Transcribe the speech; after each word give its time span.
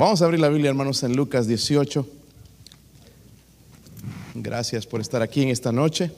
Vamos 0.00 0.22
a 0.22 0.24
abrir 0.24 0.40
la 0.40 0.48
Biblia, 0.48 0.70
hermanos, 0.70 1.02
en 1.02 1.14
Lucas 1.14 1.46
18. 1.46 2.08
Gracias 4.36 4.86
por 4.86 5.02
estar 5.02 5.20
aquí 5.20 5.42
en 5.42 5.50
esta 5.50 5.72
noche. 5.72 6.10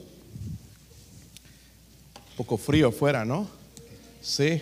Un 2.15 2.37
poco 2.37 2.55
frío 2.55 2.87
afuera, 2.87 3.25
¿no? 3.25 3.45
Sí. 4.21 4.61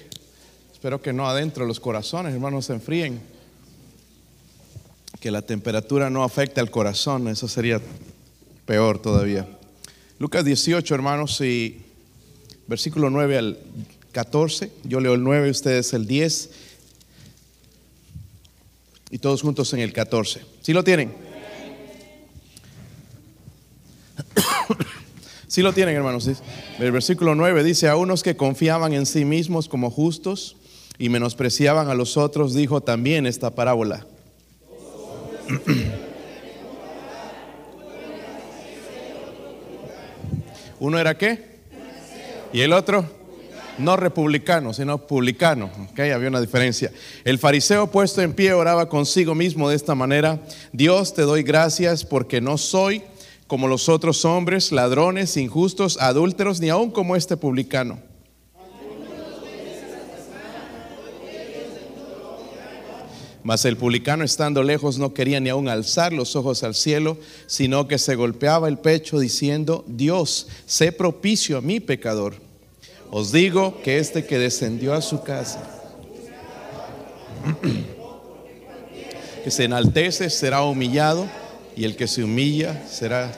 Espero 0.73 1.03
que 1.03 1.13
no 1.13 1.29
adentro 1.29 1.67
los 1.67 1.79
corazones, 1.79 2.33
hermanos, 2.33 2.65
se 2.65 2.73
enfríen. 2.73 3.21
Que 5.19 5.29
la 5.29 5.43
temperatura 5.43 6.09
no 6.09 6.23
afecte 6.23 6.59
al 6.59 6.71
corazón, 6.71 7.27
eso 7.27 7.47
sería 7.47 7.79
peor 8.65 8.99
todavía. 8.99 9.47
Lucas 10.17 10.45
18, 10.45 10.95
hermanos, 10.95 11.39
y 11.41 11.79
versículo 12.65 13.11
9 13.11 13.37
al 13.37 13.59
14. 14.13 14.71
Yo 14.83 14.99
leo 14.99 15.13
el 15.13 15.23
9, 15.23 15.51
ustedes 15.51 15.93
el 15.93 16.07
10 16.07 16.70
y 19.11 19.19
todos 19.19 19.41
juntos 19.41 19.73
en 19.73 19.81
el 19.81 19.91
14. 19.93 20.41
¿Sí 20.61 20.73
lo 20.73 20.83
tienen? 20.83 21.13
¿Sí 25.47 25.61
lo 25.61 25.73
tienen, 25.73 25.95
hermanos? 25.95 26.29
El 26.79 26.91
versículo 26.91 27.35
9 27.35 27.63
dice, 27.63 27.89
a 27.89 27.95
unos 27.97 28.23
que 28.23 28.35
confiaban 28.37 28.93
en 28.93 29.05
sí 29.05 29.25
mismos 29.25 29.67
como 29.67 29.91
justos 29.91 30.55
y 30.97 31.09
menospreciaban 31.09 31.89
a 31.89 31.93
los 31.93 32.15
otros, 32.15 32.53
dijo 32.53 32.81
también 32.81 33.27
esta 33.27 33.53
parábola. 33.53 34.07
¿Uno 40.79 40.97
era 40.97 41.17
qué? 41.17 41.51
¿Y 42.53 42.61
el 42.61 42.71
otro? 42.73 43.20
No 43.81 43.97
republicano, 43.97 44.73
sino 44.73 44.99
publicano. 45.07 45.69
Okay, 45.91 46.11
había 46.11 46.29
una 46.29 46.41
diferencia. 46.41 46.91
El 47.23 47.39
fariseo 47.39 47.87
puesto 47.87 48.21
en 48.21 48.33
pie 48.33 48.53
oraba 48.53 48.87
consigo 48.87 49.35
mismo 49.35 49.69
de 49.69 49.75
esta 49.75 49.95
manera, 49.95 50.39
Dios 50.71 51.13
te 51.13 51.23
doy 51.23 51.43
gracias 51.43 52.05
porque 52.05 52.41
no 52.41 52.57
soy 52.57 53.03
como 53.47 53.67
los 53.67 53.89
otros 53.89 54.23
hombres, 54.23 54.71
ladrones, 54.71 55.35
injustos, 55.35 55.97
adúlteros, 55.99 56.61
ni 56.61 56.69
aun 56.69 56.89
como 56.89 57.17
este 57.17 57.35
publicano. 57.35 57.99
Mas 63.43 63.65
el 63.65 63.75
publicano 63.75 64.23
estando 64.23 64.63
lejos 64.63 64.99
no 64.99 65.13
quería 65.13 65.39
ni 65.39 65.49
aun 65.49 65.67
alzar 65.67 66.13
los 66.13 66.35
ojos 66.35 66.63
al 66.63 66.75
cielo, 66.75 67.17
sino 67.47 67.87
que 67.87 67.97
se 67.97 68.15
golpeaba 68.15 68.67
el 68.67 68.77
pecho 68.77 69.19
diciendo, 69.19 69.83
Dios, 69.87 70.47
sé 70.65 70.91
propicio 70.91 71.57
a 71.57 71.61
mi 71.61 71.79
pecador. 71.79 72.50
Os 73.11 73.33
digo 73.33 73.81
que 73.83 73.99
este 73.99 74.25
que 74.25 74.39
descendió 74.39 74.93
a 74.93 75.01
su 75.01 75.21
casa, 75.21 75.61
que 79.43 79.51
se 79.51 79.65
enaltece 79.65 80.29
será 80.29 80.61
humillado 80.63 81.27
y 81.75 81.83
el 81.83 81.97
que 81.97 82.07
se 82.07 82.23
humilla 82.23 82.87
será... 82.87 83.31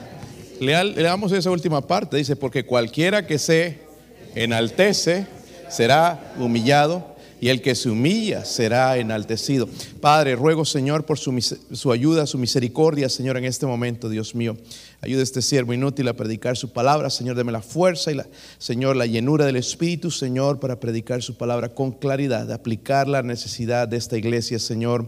Leamos 0.60 1.32
esa 1.32 1.50
última 1.50 1.80
parte, 1.80 2.16
dice, 2.16 2.36
porque 2.36 2.64
cualquiera 2.64 3.26
que 3.26 3.38
se 3.38 3.78
enaltece 4.36 5.26
será 5.68 6.32
humillado 6.38 7.13
y 7.44 7.50
el 7.50 7.60
que 7.60 7.74
se 7.74 7.90
humilla 7.90 8.42
será 8.46 8.96
enaltecido. 8.96 9.68
Padre, 10.00 10.34
ruego 10.34 10.64
Señor 10.64 11.04
por 11.04 11.18
su, 11.18 11.38
su, 11.72 11.92
ayuda, 11.92 12.26
su 12.26 12.38
misericordia, 12.38 13.10
Señor, 13.10 13.36
en 13.36 13.44
este 13.44 13.66
momento, 13.66 14.08
Dios 14.08 14.34
mío. 14.34 14.56
Ayuda 15.02 15.20
a 15.20 15.24
este 15.24 15.42
siervo 15.42 15.74
inútil 15.74 16.08
a 16.08 16.14
predicar 16.14 16.56
su 16.56 16.72
palabra, 16.72 17.10
Señor, 17.10 17.36
deme 17.36 17.52
la 17.52 17.60
fuerza 17.60 18.10
y 18.10 18.14
la, 18.14 18.26
Señor, 18.56 18.96
la 18.96 19.04
llenura 19.04 19.44
del 19.44 19.56
Espíritu, 19.56 20.10
Señor, 20.10 20.58
para 20.58 20.80
predicar 20.80 21.22
su 21.22 21.36
palabra 21.36 21.68
con 21.68 21.92
claridad, 21.92 22.50
aplicar 22.50 23.08
la 23.08 23.22
necesidad 23.22 23.88
de 23.88 23.98
esta 23.98 24.16
iglesia, 24.16 24.58
Señor. 24.58 25.06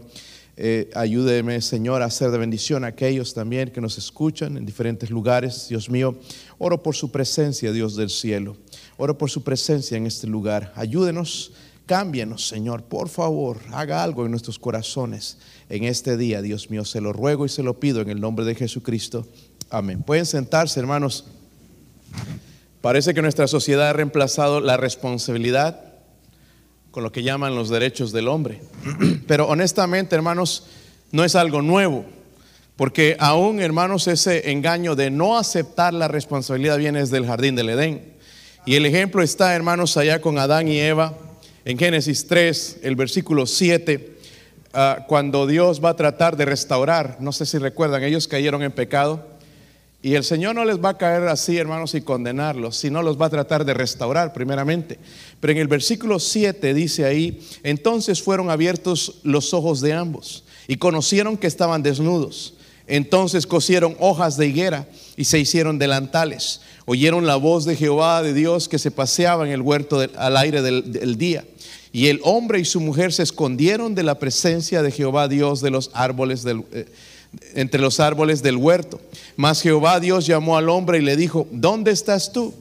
Eh, 0.57 0.91
ayúdeme, 0.93 1.59
Señor, 1.61 2.03
a 2.03 2.05
hacer 2.05 2.29
de 2.29 2.37
bendición 2.37 2.83
a 2.83 2.89
aquellos 2.89 3.33
también 3.33 3.71
que 3.71 3.81
nos 3.81 3.97
escuchan 3.97 4.57
en 4.57 4.65
diferentes 4.67 5.09
lugares, 5.09 5.69
Dios 5.69 5.89
mío. 5.89 6.15
Oro 6.59 6.83
por 6.83 6.95
su 6.95 7.09
presencia, 7.09 7.71
Dios 7.71 7.95
del 7.95 8.11
cielo. 8.11 8.57
Oro 8.97 9.17
por 9.17 9.31
su 9.31 9.43
presencia 9.43 9.97
en 9.97 10.05
este 10.05 10.27
lugar. 10.27 10.71
Ayúdenos 10.75 11.51
Cámbienos, 11.87 12.45
Señor, 12.45 12.83
por 12.83 13.07
favor, 13.07 13.59
haga 13.71 14.03
algo 14.03 14.25
en 14.25 14.31
nuestros 14.31 14.59
corazones 14.59 15.37
en 15.69 15.85
este 15.85 16.17
día, 16.17 16.41
Dios 16.41 16.69
mío. 16.69 16.83
Se 16.83 16.99
lo 16.99 17.13
ruego 17.13 17.45
y 17.45 17.49
se 17.49 17.63
lo 17.63 17.79
pido 17.79 18.01
en 18.01 18.09
el 18.09 18.19
nombre 18.19 18.43
de 18.43 18.55
Jesucristo. 18.55 19.25
Amén. 19.69 20.03
Pueden 20.03 20.25
sentarse, 20.25 20.81
hermanos. 20.81 21.23
Parece 22.81 23.13
que 23.13 23.21
nuestra 23.21 23.47
sociedad 23.47 23.87
ha 23.87 23.93
reemplazado 23.93 24.59
la 24.59 24.75
responsabilidad 24.75 25.81
con 26.91 27.03
lo 27.03 27.13
que 27.13 27.23
llaman 27.23 27.55
los 27.55 27.69
derechos 27.69 28.11
del 28.11 28.27
hombre. 28.27 28.61
Pero 29.27 29.47
honestamente, 29.47 30.13
hermanos, 30.13 30.65
no 31.13 31.23
es 31.23 31.35
algo 31.35 31.61
nuevo. 31.61 32.03
Porque 32.75 33.15
aún, 33.17 33.61
hermanos, 33.61 34.09
ese 34.09 34.51
engaño 34.51 34.95
de 34.95 35.09
no 35.09 35.37
aceptar 35.37 35.93
la 35.93 36.09
responsabilidad 36.09 36.79
viene 36.79 36.99
desde 36.99 37.15
el 37.15 37.25
jardín 37.25 37.55
del 37.55 37.69
Edén. 37.69 38.13
Y 38.65 38.75
el 38.75 38.85
ejemplo 38.85 39.23
está, 39.23 39.55
hermanos, 39.55 39.95
allá 39.95 40.19
con 40.19 40.37
Adán 40.37 40.67
y 40.67 40.79
Eva 40.79 41.17
en 41.67 41.77
Génesis 41.77 42.25
3, 42.27 42.77
el 42.83 42.95
versículo 42.95 43.45
7, 43.45 44.15
ah, 44.71 45.03
cuando 45.05 45.45
Dios 45.45 45.83
va 45.83 45.89
a 45.89 45.95
tratar 45.97 46.37
de 46.37 46.45
restaurar, 46.45 47.17
no 47.19 47.33
sé 47.33 47.45
si 47.45 47.57
recuerdan, 47.57 48.05
ellos 48.05 48.29
cayeron 48.29 48.63
en 48.63 48.71
pecado. 48.71 49.27
Y 50.01 50.13
el 50.13 50.23
Señor 50.23 50.55
no 50.55 50.63
les 50.63 50.81
va 50.81 50.91
a 50.91 50.97
caer 50.97 51.23
así, 51.23 51.57
hermanos, 51.57 51.93
y 51.93 51.99
condenarlos, 51.99 52.77
sino 52.77 53.03
los 53.03 53.19
va 53.19 53.25
a 53.25 53.31
tratar 53.31 53.65
de 53.65 53.73
restaurar 53.73 54.31
primeramente. 54.31 54.97
Pero 55.41 55.51
en 55.51 55.59
el 55.59 55.67
versículo 55.67 56.19
7 56.19 56.73
dice 56.73 57.03
ahí, 57.03 57.45
entonces 57.63 58.23
fueron 58.23 58.49
abiertos 58.49 59.19
los 59.23 59.53
ojos 59.53 59.81
de 59.81 59.91
ambos 59.91 60.45
y 60.69 60.77
conocieron 60.77 61.35
que 61.35 61.47
estaban 61.47 61.83
desnudos. 61.83 62.53
Entonces 62.87 63.45
cosieron 63.45 63.97
hojas 63.99 64.37
de 64.37 64.47
higuera 64.47 64.87
y 65.17 65.25
se 65.25 65.37
hicieron 65.37 65.77
delantales. 65.77 66.61
Oyeron 66.85 67.27
la 67.27 67.35
voz 67.35 67.65
de 67.65 67.75
Jehová 67.75 68.23
de 68.23 68.33
Dios 68.33 68.69
que 68.69 68.79
se 68.79 68.91
paseaba 68.91 69.45
en 69.45 69.51
el 69.51 69.61
huerto 69.61 70.01
al 70.15 70.37
aire 70.37 70.61
del 70.61 71.17
día. 71.17 71.43
Y 71.97 72.09
el 72.09 72.19
hombre 72.23 72.59
y 72.59 72.65
su 72.65 72.79
mujer 72.79 73.11
se 73.11 73.23
escondieron 73.23 73.95
de 73.95 74.03
la 74.03 74.19
presencia 74.19 74.83
de 74.83 74.91
Jehová 74.91 75.27
Dios 75.27 75.61
de 75.61 75.71
los 75.71 75.89
árboles 75.95 76.43
del, 76.43 76.63
eh, 76.71 76.85
entre 77.55 77.81
los 77.81 77.99
árboles 77.99 78.43
del 78.43 78.55
huerto. 78.55 79.01
Mas 79.35 79.63
Jehová 79.63 79.99
Dios 79.99 80.27
llamó 80.27 80.57
al 80.57 80.69
hombre 80.69 80.99
y 80.99 81.01
le 81.01 81.15
dijo, 81.15 81.47
¿dónde 81.49 81.89
estás 81.89 82.31
tú? 82.31 82.53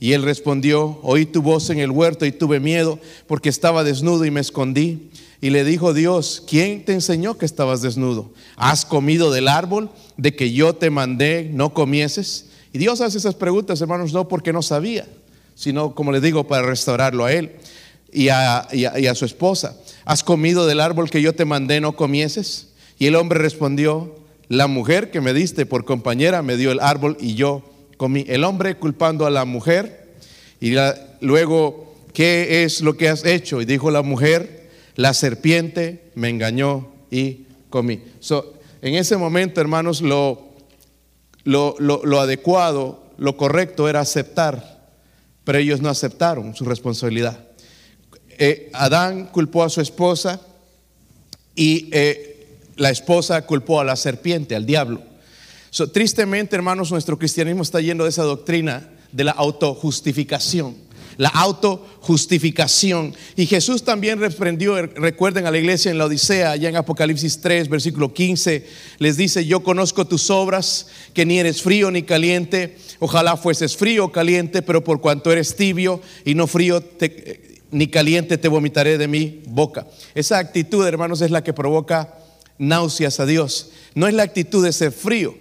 Y 0.00 0.14
él 0.14 0.24
respondió, 0.24 0.98
oí 1.04 1.26
tu 1.26 1.42
voz 1.42 1.70
en 1.70 1.78
el 1.78 1.92
huerto 1.92 2.26
y 2.26 2.32
tuve 2.32 2.58
miedo 2.58 2.98
porque 3.28 3.50
estaba 3.50 3.84
desnudo 3.84 4.24
y 4.24 4.32
me 4.32 4.40
escondí. 4.40 5.10
Y 5.40 5.50
le 5.50 5.62
dijo 5.62 5.94
Dios, 5.94 6.42
¿quién 6.44 6.84
te 6.84 6.92
enseñó 6.92 7.38
que 7.38 7.46
estabas 7.46 7.82
desnudo? 7.82 8.32
¿Has 8.56 8.84
comido 8.84 9.30
del 9.30 9.46
árbol 9.46 9.90
de 10.16 10.34
que 10.34 10.52
yo 10.52 10.74
te 10.74 10.90
mandé 10.90 11.48
no 11.54 11.72
comieses? 11.72 12.46
Y 12.72 12.78
Dios 12.78 13.00
hace 13.00 13.18
esas 13.18 13.36
preguntas, 13.36 13.80
hermanos, 13.80 14.12
no 14.12 14.26
porque 14.26 14.52
no 14.52 14.60
sabía, 14.60 15.06
sino, 15.54 15.94
como 15.94 16.10
le 16.10 16.20
digo, 16.20 16.48
para 16.48 16.66
restaurarlo 16.66 17.24
a 17.24 17.32
él 17.32 17.52
y 18.12 18.28
a, 18.28 19.14
su 19.14 19.24
esposa, 19.24 19.76
¿has 20.04 20.22
comido 20.22 20.66
del 20.66 20.80
árbol 20.80 21.10
que 21.10 21.22
yo 21.22 21.34
te 21.34 21.44
mandé 21.44 21.80
no 21.80 21.96
comieses? 21.96 22.68
Y 22.98 23.06
el 23.06 23.16
hombre 23.16 23.38
respondió, 23.38 24.14
la 24.48 24.66
mujer 24.66 25.10
que 25.10 25.22
me 25.22 25.32
diste 25.32 25.64
por 25.64 25.86
compañera 25.86 26.42
me 26.42 26.58
dio 26.58 26.72
el 26.72 26.80
árbol 26.80 27.16
y 27.18 27.34
yo 27.34 27.62
comí. 27.96 28.24
El 28.28 28.44
hombre 28.44 28.76
culpando 28.76 29.24
a 29.24 29.30
la 29.30 29.46
mujer 29.46 30.12
y 30.60 30.74
luego, 31.20 31.94
¿qué 32.12 32.64
es 32.64 32.82
lo 32.82 32.96
que 32.96 33.08
has 33.08 33.24
hecho? 33.24 33.62
Y 33.62 33.64
dijo 33.64 33.90
la 33.90 34.02
mujer, 34.02 34.70
la 34.94 35.14
serpiente 35.14 36.10
me 36.14 36.28
engañó 36.28 36.92
y 37.10 37.46
comí. 37.70 38.02
en 38.82 38.94
ese 38.94 39.16
momento, 39.16 39.60
hermanos, 39.60 40.02
lo, 40.02 40.54
adecuado, 42.20 43.04
lo 43.16 43.36
correcto 43.38 43.88
era 43.88 44.00
aceptar, 44.00 44.90
pero 45.44 45.58
ellos 45.58 45.80
no 45.80 45.88
aceptaron 45.88 46.54
su 46.54 46.64
responsabilidad. 46.66 47.51
Eh, 48.38 48.70
Adán 48.72 49.26
culpó 49.26 49.64
a 49.64 49.70
su 49.70 49.80
esposa 49.80 50.40
y 51.54 51.88
eh, 51.92 52.46
la 52.76 52.90
esposa 52.90 53.44
culpó 53.46 53.80
a 53.80 53.84
la 53.84 53.96
serpiente, 53.96 54.56
al 54.56 54.66
diablo. 54.66 55.02
tristemente, 55.92 56.56
hermanos, 56.56 56.90
nuestro 56.90 57.18
cristianismo 57.18 57.62
está 57.62 57.80
yendo 57.80 58.04
de 58.04 58.10
esa 58.10 58.24
doctrina 58.24 58.88
de 59.12 59.24
la 59.24 59.32
autojustificación. 59.32 60.76
La 61.18 61.28
autojustificación. 61.28 63.14
Y 63.36 63.44
Jesús 63.44 63.84
también 63.84 64.18
reprendió, 64.18 64.80
recuerden 64.86 65.46
a 65.46 65.50
la 65.50 65.58
iglesia 65.58 65.90
en 65.90 65.98
la 65.98 66.06
Odisea, 66.06 66.52
allá 66.52 66.70
en 66.70 66.76
Apocalipsis 66.76 67.40
3, 67.40 67.68
versículo 67.68 68.14
15, 68.14 68.66
les 68.98 69.18
dice, 69.18 69.44
yo 69.44 69.62
conozco 69.62 70.06
tus 70.06 70.30
obras, 70.30 70.86
que 71.12 71.26
ni 71.26 71.38
eres 71.38 71.60
frío 71.60 71.90
ni 71.90 72.02
caliente, 72.02 72.78
ojalá 72.98 73.36
fueses 73.36 73.76
frío 73.76 74.06
o 74.06 74.12
caliente, 74.12 74.62
pero 74.62 74.82
por 74.82 75.02
cuanto 75.02 75.30
eres 75.30 75.54
tibio 75.54 76.00
y 76.24 76.34
no 76.34 76.46
frío, 76.46 76.80
te, 76.80 77.51
ni 77.72 77.88
caliente 77.88 78.38
te 78.38 78.48
vomitaré 78.48 78.98
de 78.98 79.08
mi 79.08 79.42
boca. 79.48 79.86
Esa 80.14 80.38
actitud, 80.38 80.86
hermanos, 80.86 81.20
es 81.22 81.30
la 81.30 81.42
que 81.42 81.52
provoca 81.52 82.14
náuseas 82.58 83.18
a 83.18 83.26
Dios. 83.26 83.70
No 83.94 84.06
es 84.06 84.14
la 84.14 84.22
actitud 84.22 84.64
de 84.64 84.72
ser 84.72 84.92
frío. 84.92 85.34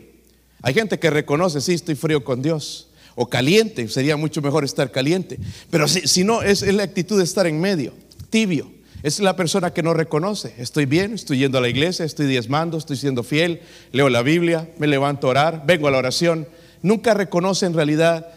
Hay 0.63 0.73
gente 0.73 0.97
que 0.97 1.09
reconoce, 1.09 1.61
sí, 1.61 1.73
estoy 1.73 1.95
frío 1.95 2.23
con 2.23 2.41
Dios. 2.41 2.87
O 3.15 3.27
caliente, 3.27 3.87
sería 3.89 4.15
mucho 4.15 4.41
mejor 4.41 4.63
estar 4.63 4.91
caliente. 4.91 5.37
Pero 5.69 5.87
si, 5.87 6.23
no, 6.23 6.41
es, 6.41 6.63
es 6.63 6.73
la 6.73 6.83
actitud 6.83 7.17
de 7.17 7.25
estar 7.25 7.45
en 7.45 7.59
medio, 7.59 7.93
tibio. 8.29 8.71
Es 9.03 9.19
la 9.19 9.35
persona 9.35 9.73
que 9.73 9.83
no 9.83 9.93
reconoce. 9.93 10.53
Estoy 10.57 10.85
bien, 10.85 11.13
estoy 11.13 11.39
yendo 11.39 11.57
a 11.57 11.61
la 11.61 11.69
iglesia, 11.69 12.05
estoy 12.05 12.27
diezmando, 12.27 12.77
estoy 12.77 12.95
siendo 12.95 13.23
fiel, 13.23 13.61
leo 13.91 14.09
la 14.09 14.21
Biblia, 14.21 14.69
me 14.77 14.87
levanto 14.87 15.27
a 15.27 15.31
orar, 15.31 15.63
vengo 15.65 15.87
a 15.87 15.91
la 15.91 15.97
oración. 15.97 16.47
Nunca 16.83 17.13
reconoce 17.13 17.65
en 17.65 17.73
realidad 17.73 18.27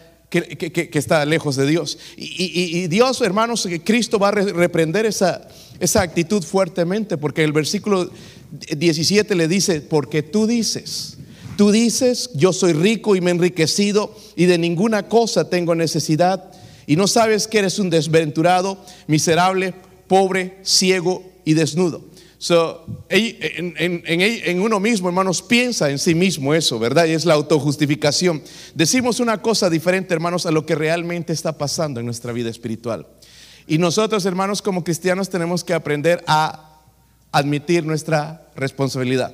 que, 0.41 0.89
está 0.93 1.25
lejos 1.25 1.55
de 1.55 1.67
Dios. 1.67 1.97
Y, 2.17 2.87
Dios, 2.87 3.21
hermanos, 3.21 3.67
Cristo 3.83 4.19
va 4.19 4.29
a 4.29 4.31
reprender 4.31 5.05
esa, 5.05 5.47
esa 5.79 6.01
actitud 6.01 6.43
fuertemente, 6.43 7.17
porque 7.17 7.43
el 7.43 7.51
versículo 7.51 8.09
17 8.75 9.35
le 9.35 9.47
dice, 9.47 9.81
porque 9.81 10.23
tú 10.23 10.47
dices, 10.47 11.17
tú 11.57 11.71
dices, 11.71 12.29
yo 12.33 12.53
soy 12.53 12.73
rico 12.73 13.15
y 13.15 13.21
me 13.21 13.31
he 13.31 13.33
enriquecido 13.33 14.15
y 14.35 14.45
de 14.45 14.57
ninguna 14.57 15.07
cosa 15.07 15.49
tengo 15.49 15.75
necesidad, 15.75 16.51
y 16.87 16.95
no 16.95 17.07
sabes 17.07 17.47
que 17.47 17.59
eres 17.59 17.79
un 17.79 17.89
desventurado, 17.89 18.77
miserable, 19.07 19.73
pobre, 20.07 20.59
ciego 20.63 21.23
y 21.43 21.53
desnudo. 21.53 22.03
So, 22.37 22.85
en, 23.09 24.59
uno 24.59 24.79
mismo, 24.79 25.07
hermanos, 25.07 25.41
piensa 25.41 25.89
en 25.89 25.99
sí 25.99 26.13
mismo 26.15 26.53
eso, 26.53 26.77
¿verdad? 26.79 27.05
Y 27.05 27.11
es 27.11 27.25
la 27.25 27.33
autojustificación. 27.33 28.43
Decimos 28.73 29.19
una 29.19 29.41
cosa 29.41 29.69
diferente, 29.69 30.13
hermanos, 30.13 30.45
a 30.45 30.51
lo 30.51 30.65
que 30.65 30.75
realmente 30.75 31.33
está 31.33 31.57
pasando 31.57 31.99
en 31.99 32.05
nuestra 32.05 32.33
vida 32.33 32.49
espiritual. 32.49 33.07
Y 33.67 33.77
nosotros, 33.77 34.25
hermanos, 34.25 34.61
como 34.61 34.83
cristianos, 34.83 35.29
tenemos 35.29 35.63
que 35.63 35.73
aprender 35.73 36.23
a 36.27 36.81
admitir 37.31 37.85
nuestra 37.85 38.47
responsabilidad. 38.55 39.33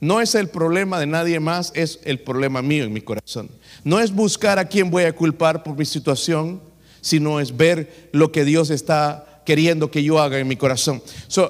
No 0.00 0.20
es 0.20 0.34
el 0.34 0.48
problema 0.48 0.98
de 0.98 1.06
nadie 1.06 1.40
más, 1.40 1.72
es 1.74 2.00
el 2.04 2.20
problema 2.20 2.62
mío 2.62 2.84
en 2.84 2.92
mi 2.92 3.00
corazón. 3.00 3.50
No 3.84 4.00
es 4.00 4.12
buscar 4.12 4.58
a 4.58 4.66
quién 4.66 4.90
voy 4.90 5.04
a 5.04 5.14
culpar 5.14 5.62
por 5.62 5.76
mi 5.76 5.84
situación, 5.84 6.60
sino 7.00 7.38
es 7.40 7.56
ver 7.56 8.08
lo 8.12 8.32
que 8.32 8.44
Dios 8.44 8.70
está 8.70 9.29
queriendo 9.50 9.90
que 9.90 10.04
yo 10.04 10.20
haga 10.20 10.38
en 10.38 10.46
mi 10.46 10.54
corazón. 10.54 11.02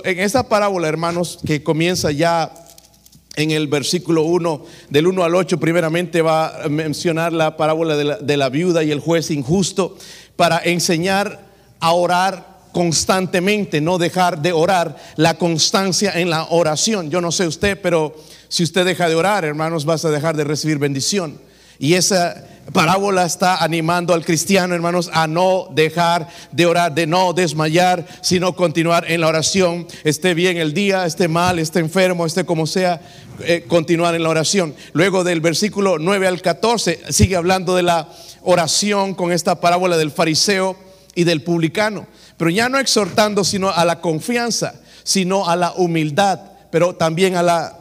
en 0.04 0.20
esta 0.20 0.48
parábola, 0.48 0.88
hermanos, 0.88 1.38
que 1.44 1.62
comienza 1.62 2.10
ya 2.10 2.50
en 3.36 3.50
el 3.50 3.68
versículo 3.68 4.22
1, 4.22 4.64
del 4.88 5.06
1 5.06 5.22
al 5.22 5.34
8, 5.34 5.60
primeramente 5.60 6.22
va 6.22 6.64
a 6.64 6.70
mencionar 6.70 7.34
la 7.34 7.58
parábola 7.58 7.98
de 7.98 8.04
la, 8.04 8.16
de 8.16 8.38
la 8.38 8.48
viuda 8.48 8.82
y 8.82 8.90
el 8.90 9.00
juez 9.00 9.30
injusto 9.30 9.98
para 10.36 10.62
enseñar 10.64 11.46
a 11.78 11.92
orar 11.92 12.60
constantemente, 12.72 13.82
no 13.82 13.98
dejar 13.98 14.40
de 14.40 14.52
orar, 14.52 14.96
la 15.16 15.34
constancia 15.36 16.18
en 16.18 16.30
la 16.30 16.46
oración. 16.48 17.10
Yo 17.10 17.20
no 17.20 17.30
sé 17.30 17.46
usted, 17.46 17.78
pero 17.82 18.16
si 18.48 18.62
usted 18.62 18.86
deja 18.86 19.10
de 19.10 19.14
orar, 19.14 19.44
hermanos, 19.44 19.84
vas 19.84 20.06
a 20.06 20.10
dejar 20.10 20.38
de 20.38 20.44
recibir 20.44 20.78
bendición. 20.78 21.38
Y 21.78 21.92
esa 21.94 22.46
parábola 22.72 23.24
está 23.24 23.62
animando 23.62 24.14
al 24.14 24.24
cristiano, 24.24 24.74
hermanos, 24.74 25.10
a 25.12 25.26
no 25.26 25.68
dejar 25.72 26.28
de 26.52 26.66
orar, 26.66 26.94
de 26.94 27.06
no 27.06 27.32
desmayar, 27.32 28.06
sino 28.20 28.54
continuar 28.54 29.10
en 29.10 29.20
la 29.20 29.28
oración. 29.28 29.86
Esté 30.04 30.34
bien 30.34 30.56
el 30.56 30.74
día, 30.74 31.06
esté 31.06 31.28
mal, 31.28 31.58
esté 31.58 31.80
enfermo, 31.80 32.26
esté 32.26 32.44
como 32.44 32.66
sea, 32.66 33.00
eh, 33.40 33.64
continuar 33.68 34.14
en 34.14 34.22
la 34.22 34.28
oración. 34.28 34.74
Luego 34.92 35.24
del 35.24 35.40
versículo 35.40 35.98
9 35.98 36.26
al 36.26 36.42
14 36.42 37.00
sigue 37.10 37.36
hablando 37.36 37.74
de 37.74 37.82
la 37.82 38.08
oración 38.42 39.14
con 39.14 39.32
esta 39.32 39.60
parábola 39.60 39.96
del 39.96 40.10
fariseo 40.10 40.76
y 41.14 41.24
del 41.24 41.42
publicano. 41.42 42.06
Pero 42.36 42.50
ya 42.50 42.68
no 42.68 42.78
exhortando 42.78 43.44
sino 43.44 43.70
a 43.70 43.84
la 43.84 44.00
confianza, 44.00 44.74
sino 45.02 45.48
a 45.48 45.56
la 45.56 45.72
humildad, 45.72 46.40
pero 46.70 46.94
también 46.94 47.36
a 47.36 47.42
la 47.42 47.76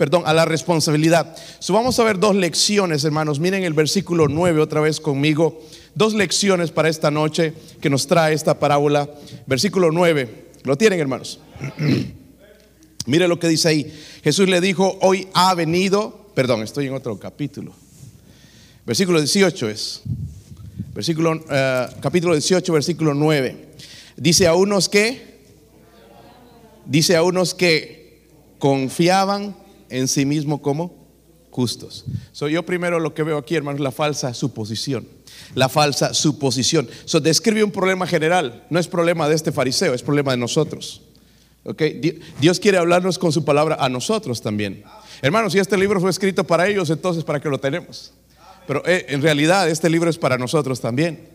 perdón, 0.00 0.22
a 0.24 0.32
la 0.32 0.46
responsabilidad. 0.46 1.36
vamos 1.68 1.98
a 1.98 2.04
ver 2.04 2.18
dos 2.18 2.34
lecciones, 2.34 3.04
hermanos. 3.04 3.38
Miren 3.38 3.64
el 3.64 3.74
versículo 3.74 4.28
9 4.28 4.58
otra 4.58 4.80
vez 4.80 4.98
conmigo. 4.98 5.60
Dos 5.94 6.14
lecciones 6.14 6.70
para 6.70 6.88
esta 6.88 7.10
noche 7.10 7.52
que 7.82 7.90
nos 7.90 8.06
trae 8.06 8.32
esta 8.32 8.58
parábola. 8.58 9.10
Versículo 9.46 9.92
9. 9.92 10.52
¿Lo 10.62 10.78
tienen, 10.78 11.00
hermanos? 11.00 11.38
Mire 13.06 13.28
lo 13.28 13.38
que 13.38 13.48
dice 13.48 13.68
ahí. 13.68 13.92
Jesús 14.24 14.48
le 14.48 14.62
dijo, 14.62 14.96
hoy 15.02 15.28
ha 15.34 15.54
venido, 15.54 16.30
perdón, 16.34 16.62
estoy 16.62 16.86
en 16.86 16.94
otro 16.94 17.18
capítulo. 17.18 17.74
Versículo 18.86 19.18
18 19.18 19.68
es. 19.68 20.00
Versículo, 20.94 21.44
eh, 21.50 21.86
capítulo 22.00 22.32
18, 22.32 22.72
versículo 22.72 23.12
9. 23.12 23.66
Dice 24.16 24.46
a 24.46 24.54
unos 24.54 24.88
que, 24.88 25.42
dice 26.86 27.16
a 27.16 27.22
unos 27.22 27.52
que 27.52 28.22
confiaban 28.58 29.60
en 29.90 30.08
sí 30.08 30.24
mismo 30.24 30.62
como 30.62 31.00
justos. 31.50 32.04
Soy 32.32 32.52
yo 32.52 32.64
primero 32.64 32.98
lo 33.00 33.12
que 33.14 33.22
veo 33.22 33.36
aquí, 33.36 33.54
hermanos, 33.54 33.80
la 33.80 33.90
falsa 33.90 34.32
suposición. 34.34 35.06
La 35.54 35.68
falsa 35.68 36.14
suposición. 36.14 36.88
So, 37.04 37.20
describe 37.20 37.64
un 37.64 37.70
problema 37.70 38.06
general. 38.06 38.66
No 38.70 38.78
es 38.78 38.86
problema 38.86 39.28
de 39.28 39.34
este 39.34 39.52
fariseo, 39.52 39.94
es 39.94 40.02
problema 40.02 40.30
de 40.32 40.38
nosotros. 40.38 41.02
Okay? 41.64 42.20
Dios 42.40 42.58
quiere 42.58 42.78
hablarnos 42.78 43.18
con 43.18 43.32
su 43.32 43.44
palabra 43.44 43.76
a 43.78 43.88
nosotros 43.88 44.40
también. 44.40 44.82
Hermanos, 45.22 45.52
si 45.52 45.58
este 45.58 45.76
libro 45.76 46.00
fue 46.00 46.10
escrito 46.10 46.44
para 46.44 46.66
ellos, 46.68 46.88
entonces 46.88 47.24
¿para 47.24 47.40
qué 47.40 47.48
lo 47.48 47.58
tenemos? 47.58 48.12
Pero 48.66 48.82
eh, 48.86 49.06
en 49.08 49.20
realidad 49.20 49.68
este 49.68 49.90
libro 49.90 50.08
es 50.08 50.16
para 50.16 50.38
nosotros 50.38 50.80
también. 50.80 51.28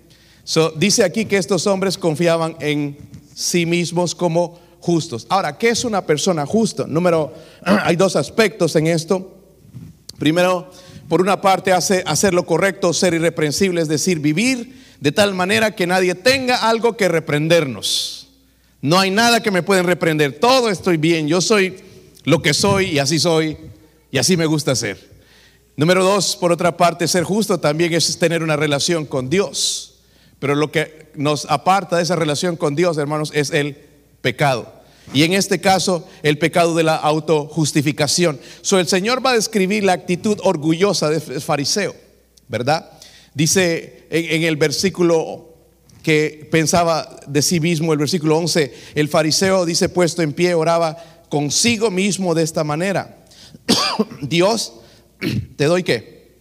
So, 0.44 0.72
dice 0.72 1.04
aquí 1.04 1.26
que 1.26 1.38
estos 1.38 1.68
hombres 1.68 1.98
confiaban 1.98 2.56
en 2.60 2.98
sí 3.34 3.66
mismos 3.66 4.16
como 4.16 4.60
justos. 4.86 5.26
Ahora, 5.30 5.58
¿qué 5.58 5.70
es 5.70 5.84
una 5.84 6.06
persona 6.06 6.46
justa? 6.46 6.86
Número, 6.88 7.34
hay 7.64 7.96
dos 7.96 8.16
aspectos 8.16 8.76
en 8.76 8.86
esto. 8.86 9.36
Primero, 10.20 10.70
por 11.10 11.22
una 11.22 11.42
parte, 11.42 11.74
hace, 11.74 12.04
hacer 12.06 12.36
lo 12.36 12.46
correcto, 12.46 12.94
ser 12.94 13.16
irreprensible, 13.16 13.82
es 13.82 13.88
decir, 13.88 14.20
vivir 14.20 14.86
de 15.00 15.12
tal 15.12 15.34
manera 15.34 15.76
que 15.76 15.88
nadie 15.88 16.14
tenga 16.14 16.70
algo 16.70 16.96
que 16.96 17.08
reprendernos. 17.08 18.30
No 18.82 19.00
hay 19.00 19.10
nada 19.10 19.42
que 19.42 19.52
me 19.52 19.64
pueden 19.64 19.86
reprender, 19.86 20.40
todo 20.40 20.70
estoy 20.70 20.98
bien, 20.98 21.28
yo 21.28 21.42
soy 21.42 21.78
lo 22.24 22.44
que 22.44 22.54
soy 22.54 22.92
y 22.92 23.00
así 23.00 23.18
soy 23.18 23.58
y 24.12 24.20
así 24.20 24.38
me 24.38 24.46
gusta 24.46 24.76
ser. 24.76 25.16
Número 25.76 26.04
dos, 26.04 26.36
por 26.36 26.52
otra 26.52 26.78
parte, 26.78 27.08
ser 27.08 27.24
justo 27.24 27.60
también 27.60 27.92
es 27.94 28.18
tener 28.20 28.44
una 28.44 28.56
relación 28.56 29.06
con 29.06 29.30
Dios. 29.30 29.96
Pero 30.40 30.54
lo 30.54 30.72
que 30.72 31.12
nos 31.16 31.46
aparta 31.46 31.98
de 31.98 32.04
esa 32.04 32.16
relación 32.16 32.56
con 32.56 32.76
Dios, 32.76 32.98
hermanos, 32.98 33.32
es 33.34 33.52
el 33.52 33.78
pecado. 34.22 34.75
Y 35.14 35.24
en 35.24 35.34
este 35.34 35.62
caso, 35.62 36.08
el 36.24 36.38
pecado 36.38 36.76
de 36.76 36.84
la 36.84 36.96
autojustificación. 36.96 38.40
So, 38.62 38.80
el 38.80 38.88
Señor 38.88 39.26
va 39.26 39.32
a 39.32 39.36
describir 39.36 39.84
la 39.84 39.94
actitud 39.94 40.40
orgullosa 40.44 41.10
del 41.10 41.42
fariseo, 41.42 41.96
¿verdad? 42.48 42.92
Dice 43.34 44.08
en, 44.10 44.44
el 44.44 44.56
versículo 44.58 45.54
que 46.02 46.48
pensaba 46.52 47.20
de 47.28 47.42
sí 47.42 47.60
mismo, 47.60 47.94
el 47.94 48.00
versículo 48.00 48.38
11, 48.38 48.74
el 48.96 49.10
fariseo 49.10 49.66
dice 49.66 49.90
puesto 49.90 50.22
en 50.22 50.34
pie, 50.34 50.54
oraba 50.54 50.98
consigo 51.30 51.92
mismo 51.92 52.34
de 52.34 52.44
esta 52.44 52.64
manera. 52.64 53.26
Dios, 54.22 54.74
te 55.56 55.66
doy 55.66 55.84
qué? 55.84 56.36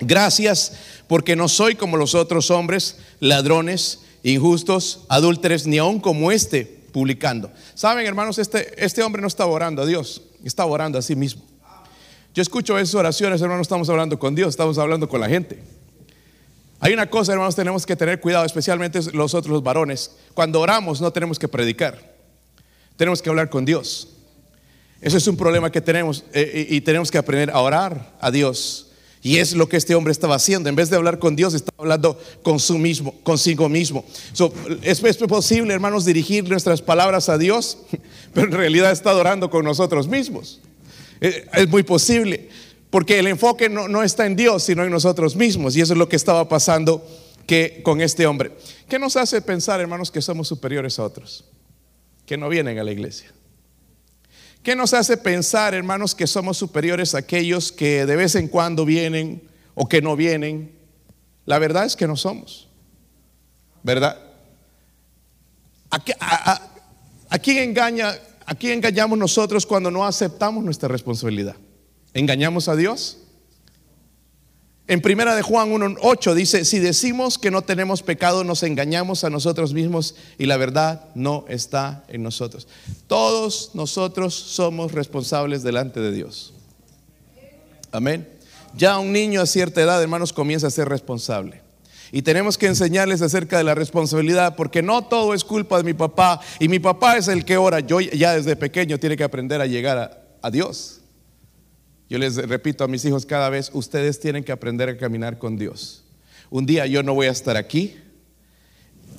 Gracias 0.00 0.72
porque 1.08 1.36
no 1.36 1.48
soy 1.48 1.74
como 1.74 1.96
los 1.96 2.14
otros 2.14 2.50
hombres, 2.50 2.98
ladrones, 3.20 4.00
injustos, 4.22 5.04
adúlteres, 5.08 5.66
ni 5.66 5.78
aun 5.78 6.00
como 6.00 6.30
este 6.32 6.75
publicando. 6.96 7.52
Saben, 7.74 8.06
hermanos, 8.06 8.38
este, 8.38 8.82
este 8.82 9.02
hombre 9.02 9.20
no 9.20 9.28
estaba 9.28 9.50
orando 9.50 9.82
a 9.82 9.84
Dios, 9.84 10.22
estaba 10.42 10.70
orando 10.70 10.98
a 10.98 11.02
sí 11.02 11.14
mismo. 11.14 11.42
Yo 12.32 12.40
escucho 12.40 12.78
esas 12.78 12.94
oraciones, 12.94 13.42
hermanos, 13.42 13.66
estamos 13.66 13.90
hablando 13.90 14.18
con 14.18 14.34
Dios, 14.34 14.48
estamos 14.48 14.78
hablando 14.78 15.06
con 15.06 15.20
la 15.20 15.28
gente. 15.28 15.62
Hay 16.80 16.94
una 16.94 17.10
cosa, 17.10 17.32
hermanos, 17.32 17.54
tenemos 17.54 17.84
que 17.84 17.96
tener 17.96 18.18
cuidado, 18.18 18.46
especialmente 18.46 18.98
los 19.12 19.34
otros 19.34 19.52
los 19.52 19.62
varones. 19.62 20.16
Cuando 20.32 20.58
oramos 20.58 21.02
no 21.02 21.12
tenemos 21.12 21.38
que 21.38 21.48
predicar, 21.48 22.14
tenemos 22.96 23.20
que 23.20 23.28
hablar 23.28 23.50
con 23.50 23.66
Dios. 23.66 24.08
Ese 25.02 25.18
es 25.18 25.26
un 25.26 25.36
problema 25.36 25.70
que 25.70 25.82
tenemos 25.82 26.24
eh, 26.32 26.66
y 26.70 26.80
tenemos 26.80 27.10
que 27.10 27.18
aprender 27.18 27.50
a 27.50 27.60
orar 27.60 28.16
a 28.22 28.30
Dios 28.30 28.85
y 29.26 29.38
es 29.38 29.54
lo 29.54 29.68
que 29.68 29.76
este 29.76 29.96
hombre 29.96 30.12
estaba 30.12 30.36
haciendo. 30.36 30.68
En 30.68 30.76
vez 30.76 30.88
de 30.88 30.94
hablar 30.94 31.18
con 31.18 31.34
Dios, 31.34 31.52
estaba 31.52 31.78
hablando 31.78 32.16
con 32.44 32.60
su 32.60 32.78
mismo, 32.78 33.12
consigo 33.24 33.68
mismo. 33.68 34.04
¿es, 34.82 35.00
posible, 35.00 35.74
hermanos, 35.74 36.04
dirigir 36.04 36.48
nuestras 36.48 36.80
palabras 36.80 37.28
a 37.28 37.36
Dios, 37.36 37.78
pero 38.32 38.46
en 38.46 38.52
realidad 38.52 38.92
está 38.92 39.12
orando 39.16 39.50
con 39.50 39.64
nosotros 39.64 40.06
mismos. 40.06 40.60
Eh, 41.20 41.44
es, 41.54 41.68
muy 41.68 41.82
posible, 41.82 42.50
porque 42.88 43.18
el 43.18 43.26
enfoque 43.26 43.68
no, 43.68 44.00
está 44.04 44.26
en 44.26 44.36
Dios, 44.36 44.62
sino 44.62 44.84
en 44.84 44.92
nosotros 44.92 45.34
mismos. 45.34 45.76
Y 45.76 45.80
eso 45.80 45.94
es 45.94 45.98
lo 45.98 46.08
que 46.08 46.14
estaba 46.14 46.48
pasando 46.48 47.04
con 47.82 48.00
este 48.00 48.28
hombre. 48.28 48.52
¿Qué 48.88 49.00
nos 49.00 49.16
hace 49.16 49.42
pensar, 49.42 49.80
hermanos, 49.80 50.12
que 50.12 50.22
somos 50.22 50.46
superiores 50.46 51.00
a 51.00 51.02
otros? 51.02 51.46
Que 52.26 52.36
no 52.36 52.48
vienen 52.48 52.78
a 52.78 52.84
la 52.84 52.92
iglesia. 52.92 53.32
¿Qué 54.66 54.74
nos 54.74 54.94
hace 54.94 55.16
pensar, 55.16 55.74
hermanos, 55.74 56.12
que 56.12 56.26
somos 56.26 56.56
superiores 56.56 57.14
a 57.14 57.18
aquellos 57.18 57.70
que 57.70 58.04
de 58.04 58.16
vez 58.16 58.34
en 58.34 58.48
cuando 58.48 58.84
vienen 58.84 59.48
o 59.76 59.88
que 59.88 60.02
no 60.02 60.16
vienen? 60.16 60.76
La 61.44 61.60
verdad 61.60 61.84
es 61.84 61.94
que 61.94 62.08
no 62.08 62.16
somos. 62.16 62.68
¿Verdad? 63.84 64.20
¿A, 65.88 67.38
quién 67.38 67.58
engaña, 67.58 68.12
¿A 68.44 68.56
quién 68.56 68.72
engañamos 68.72 69.16
nosotros 69.16 69.64
cuando 69.64 69.88
no 69.88 70.04
aceptamos 70.04 70.64
nuestra 70.64 70.88
responsabilidad? 70.88 71.54
¿Engañamos 72.12 72.66
a 72.66 72.74
Dios? 72.74 73.18
En 74.88 75.00
primera 75.00 75.34
de 75.34 75.42
Juan 75.42 75.72
1.8 75.72 76.34
dice, 76.34 76.64
si 76.64 76.78
decimos 76.78 77.38
que 77.38 77.50
no 77.50 77.62
tenemos 77.62 78.02
pecado, 78.02 78.44
nos 78.44 78.62
engañamos 78.62 79.24
a 79.24 79.30
nosotros 79.30 79.72
mismos 79.72 80.14
y 80.38 80.46
la 80.46 80.56
verdad 80.56 81.06
no 81.16 81.44
está 81.48 82.04
en 82.06 82.22
nosotros. 82.22 82.68
Todos 83.08 83.72
nosotros 83.74 84.34
somos 84.34 84.92
responsables 84.92 85.64
delante 85.64 85.98
de 85.98 86.12
Dios. 86.12 86.54
Amén. 87.90 88.28
Ya 88.76 88.98
un 88.98 89.12
niño 89.12 89.40
a 89.40 89.46
cierta 89.46 89.82
edad, 89.82 90.00
hermanos, 90.00 90.32
comienza 90.32 90.68
a 90.68 90.70
ser 90.70 90.88
responsable. 90.88 91.62
Y 92.12 92.22
tenemos 92.22 92.56
que 92.56 92.66
enseñarles 92.66 93.22
acerca 93.22 93.58
de 93.58 93.64
la 93.64 93.74
responsabilidad, 93.74 94.54
porque 94.54 94.82
no 94.82 95.02
todo 95.02 95.34
es 95.34 95.42
culpa 95.42 95.78
de 95.78 95.84
mi 95.84 95.94
papá. 95.94 96.40
Y 96.60 96.68
mi 96.68 96.78
papá 96.78 97.16
es 97.16 97.26
el 97.26 97.44
que 97.44 97.56
ora. 97.56 97.80
Yo 97.80 98.00
ya 98.00 98.34
desde 98.34 98.54
pequeño 98.54 98.98
tiene 98.98 99.16
que 99.16 99.24
aprender 99.24 99.60
a 99.60 99.66
llegar 99.66 99.98
a, 99.98 100.22
a 100.42 100.50
Dios. 100.52 101.00
Yo 102.08 102.18
les 102.18 102.36
repito 102.36 102.84
a 102.84 102.88
mis 102.88 103.04
hijos 103.04 103.26
cada 103.26 103.50
vez, 103.50 103.70
ustedes 103.72 104.20
tienen 104.20 104.44
que 104.44 104.52
aprender 104.52 104.88
a 104.88 104.96
caminar 104.96 105.38
con 105.38 105.56
Dios. 105.56 106.04
Un 106.50 106.64
día 106.64 106.86
yo 106.86 107.02
no 107.02 107.14
voy 107.14 107.26
a 107.26 107.30
estar 107.30 107.56
aquí. 107.56 107.96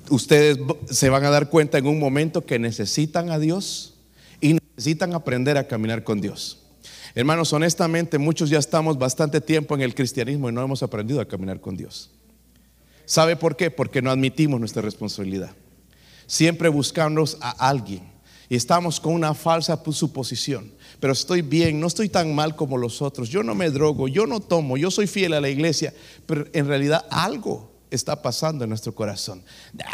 Ustedes 0.10 0.58
se 0.90 1.10
van 1.10 1.26
a 1.26 1.30
dar 1.30 1.50
cuenta 1.50 1.78
en 1.78 1.88
un 1.88 2.00
momento 2.00 2.46
que 2.46 2.60
necesitan 2.60 3.30
a 3.30 3.40
Dios 3.40 3.96
y 4.40 4.54
necesitan 4.54 5.14
aprender 5.14 5.58
a 5.58 5.68
caminar 5.68 6.04
con 6.04 6.22
Dios. 6.22 6.64
Hermanos, 7.14 7.52
honestamente, 7.52 8.18
muchos 8.18 8.50
ya 8.50 8.60
estamos 8.60 8.98
bastante 8.98 9.42
tiempo 9.42 9.76
en 9.76 9.82
el 9.82 9.94
cristianismo 9.96 10.50
y 10.50 10.54
no 10.54 10.62
hemos 10.62 10.82
aprendido 10.84 11.20
a 11.20 11.28
caminar 11.28 11.60
con 11.60 11.76
Dios. 11.76 12.12
¿Sabe 13.06 13.36
por 13.36 13.58
qué? 13.58 13.72
Porque 13.72 14.02
no 14.02 14.12
admitimos 14.12 14.60
nuestra 14.60 14.82
responsabilidad. 14.82 15.52
Siempre 16.26 16.70
buscamos 16.70 17.38
a 17.42 17.52
alguien 17.68 18.17
y 18.50 18.56
estamos 18.56 19.00
con 19.00 19.14
una 19.14 19.34
falsa 19.34 19.82
suposición 19.92 20.72
pero 21.00 21.14
estoy 21.14 21.42
bien, 21.42 21.80
no 21.80 21.88
estoy 21.88 22.10
tan 22.10 22.34
mal 22.34 22.56
como 22.56 22.78
los 22.78 23.02
otros, 23.02 23.30
yo 23.30 23.44
no 23.44 23.54
me 23.54 23.70
drogo, 23.70 24.08
yo 24.08 24.26
no 24.26 24.40
tomo, 24.40 24.78
yo 24.78 24.90
soy 24.90 25.08
fiel 25.08 25.34
a 25.34 25.42
la 25.42 25.50
iglesia, 25.50 25.94
pero 26.26 26.46
en 26.54 26.68
realidad 26.68 27.06
algo 27.10 27.72
está 27.92 28.22
pasando 28.22 28.64
en 28.64 28.70
nuestro 28.70 28.94
corazón. 28.94 29.44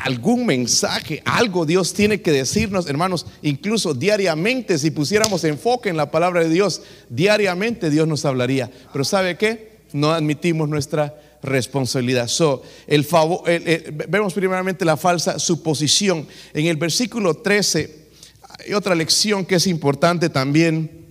Algún 0.04 0.46
mensaje, 0.46 1.22
algo 1.26 1.66
Dios 1.66 1.94
tiene 1.94 2.22
que 2.22 2.32
decirnos, 2.32 2.88
hermanos, 2.88 3.26
incluso 3.42 3.94
diariamente, 3.94 4.80
si 4.80 4.92
pusiéramos 4.92 5.44
enfoque 5.44 5.90
en 5.90 5.98
la 5.98 6.10
palabra 6.10 6.42
de 6.42 6.50
Dios, 6.50 6.82
diariamente 7.10 7.90
Dios 7.90 8.08
nos 8.08 8.26
hablaría. 8.26 8.72
Pero 8.92 9.04
¿sabe 9.04 9.38
qué? 9.38 9.74
No 9.92 10.12
admitimos 10.12 10.70
nuestra 10.70 11.14
responsabilidad. 11.44 12.32
Vemos 14.08 14.34
primeramente 14.34 14.86
la 14.86 14.98
falsa 14.98 15.38
suposición. 15.38 16.26
En 16.54 16.66
el 16.66 16.78
versículo 16.78 17.36
13 17.36 18.03
otra 18.76 18.96
lección 18.96 19.46
que 19.46 19.56
es 19.56 19.68
importante 19.68 20.30
también, 20.30 21.04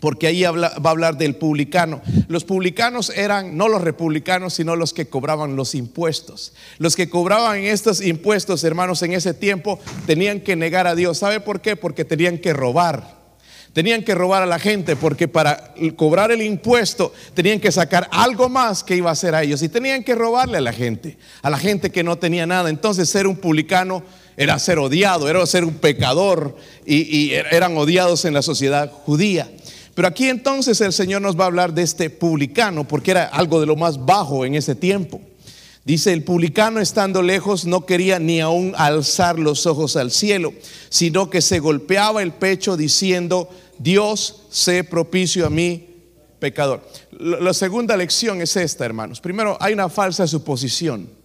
porque 0.00 0.26
ahí 0.26 0.42
va 0.42 0.66
a 0.66 0.90
hablar 0.90 1.16
del 1.16 1.36
publicano. 1.36 2.02
Los 2.26 2.42
publicanos 2.42 3.10
eran 3.10 3.56
no 3.56 3.68
los 3.68 3.82
republicanos, 3.82 4.54
sino 4.54 4.74
los 4.74 4.92
que 4.92 5.06
cobraban 5.06 5.54
los 5.54 5.76
impuestos. 5.76 6.54
Los 6.78 6.96
que 6.96 7.08
cobraban 7.08 7.58
estos 7.58 8.00
impuestos, 8.04 8.64
hermanos, 8.64 9.02
en 9.02 9.12
ese 9.12 9.32
tiempo 9.32 9.78
tenían 10.04 10.40
que 10.40 10.56
negar 10.56 10.88
a 10.88 10.96
Dios. 10.96 11.18
¿Sabe 11.18 11.38
por 11.38 11.60
qué? 11.60 11.76
Porque 11.76 12.04
tenían 12.04 12.38
que 12.38 12.52
robar. 12.52 13.22
Tenían 13.72 14.02
que 14.02 14.14
robar 14.14 14.42
a 14.42 14.46
la 14.46 14.58
gente 14.58 14.96
porque 14.96 15.28
para 15.28 15.72
cobrar 15.96 16.30
el 16.30 16.42
impuesto 16.42 17.14
tenían 17.32 17.58
que 17.58 17.72
sacar 17.72 18.06
algo 18.10 18.50
más 18.50 18.84
que 18.84 18.96
iba 18.96 19.08
a 19.08 19.14
hacer 19.14 19.34
a 19.34 19.42
ellos 19.42 19.62
y 19.62 19.68
tenían 19.68 20.04
que 20.04 20.14
robarle 20.14 20.58
a 20.58 20.60
la 20.60 20.74
gente, 20.74 21.16
a 21.40 21.48
la 21.48 21.56
gente 21.56 21.90
que 21.90 22.02
no 22.02 22.16
tenía 22.16 22.44
nada. 22.44 22.68
Entonces 22.68 23.08
ser 23.08 23.26
un 23.26 23.36
publicano 23.36 24.02
era 24.36 24.58
ser 24.58 24.78
odiado, 24.78 25.28
era 25.28 25.44
ser 25.46 25.64
un 25.64 25.74
pecador 25.74 26.56
y, 26.86 27.32
eran 27.32 27.76
odiados 27.76 28.24
en 28.24 28.34
la 28.34 28.42
sociedad 28.42 28.90
judía. 29.04 29.50
Pero 29.94 30.08
aquí 30.08 30.28
entonces 30.28 30.80
el 30.80 30.92
Señor 30.92 31.20
nos 31.20 31.38
va 31.38 31.44
a 31.44 31.48
hablar 31.48 31.74
de 31.74 31.82
este 31.82 32.08
publicano, 32.08 32.88
porque 32.88 33.10
era 33.10 33.24
algo 33.24 33.60
de 33.60 33.66
lo 33.66 33.76
más 33.76 34.04
bajo 34.04 34.46
en 34.46 34.54
ese 34.54 34.74
tiempo. 34.74 35.20
Dice, 35.84 36.12
el 36.12 36.22
publicano 36.22 36.80
estando 36.80 37.22
lejos 37.22 37.64
no 37.64 37.84
quería 37.84 38.18
ni 38.18 38.40
aún 38.40 38.72
alzar 38.76 39.38
los 39.38 39.66
ojos 39.66 39.96
al 39.96 40.12
cielo, 40.12 40.54
sino 40.88 41.28
que 41.28 41.42
se 41.42 41.58
golpeaba 41.58 42.22
el 42.22 42.32
pecho 42.32 42.76
diciendo, 42.76 43.50
Dios, 43.78 44.44
sé 44.48 44.84
propicio 44.84 45.44
a 45.44 45.50
mí, 45.50 45.88
pecador. 46.38 46.86
La 47.10 47.52
segunda 47.52 47.96
lección 47.96 48.40
es 48.40 48.56
esta, 48.56 48.84
hermanos. 48.84 49.20
Primero, 49.20 49.58
hay 49.60 49.74
una 49.74 49.88
falsa 49.88 50.26
suposición 50.26 51.21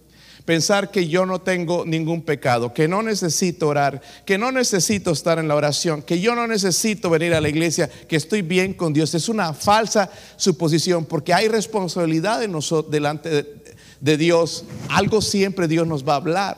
pensar 0.48 0.90
que 0.90 1.06
yo 1.06 1.26
no 1.26 1.42
tengo 1.42 1.84
ningún 1.84 2.22
pecado, 2.22 2.72
que 2.72 2.88
no 2.88 3.02
necesito 3.02 3.68
orar, 3.68 4.00
que 4.24 4.38
no 4.38 4.50
necesito 4.50 5.10
estar 5.10 5.38
en 5.38 5.46
la 5.46 5.54
oración, 5.54 6.00
que 6.00 6.20
yo 6.20 6.34
no 6.34 6.46
necesito 6.46 7.10
venir 7.10 7.34
a 7.34 7.42
la 7.42 7.50
iglesia, 7.50 7.90
que 8.08 8.16
estoy 8.16 8.40
bien 8.40 8.72
con 8.72 8.94
Dios. 8.94 9.14
Es 9.14 9.28
una 9.28 9.52
falsa 9.52 10.10
suposición 10.38 11.04
porque 11.04 11.34
hay 11.34 11.48
responsabilidad 11.48 12.42
en 12.42 12.52
nosotros 12.52 12.90
delante 12.90 13.28
de, 13.28 13.62
de 14.00 14.16
Dios. 14.16 14.64
Algo 14.88 15.20
siempre 15.20 15.68
Dios 15.68 15.86
nos 15.86 16.08
va 16.08 16.14
a 16.14 16.16
hablar 16.16 16.56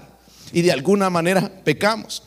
y 0.53 0.63
de 0.63 0.71
alguna 0.71 1.11
manera 1.11 1.51
pecamos. 1.65 2.23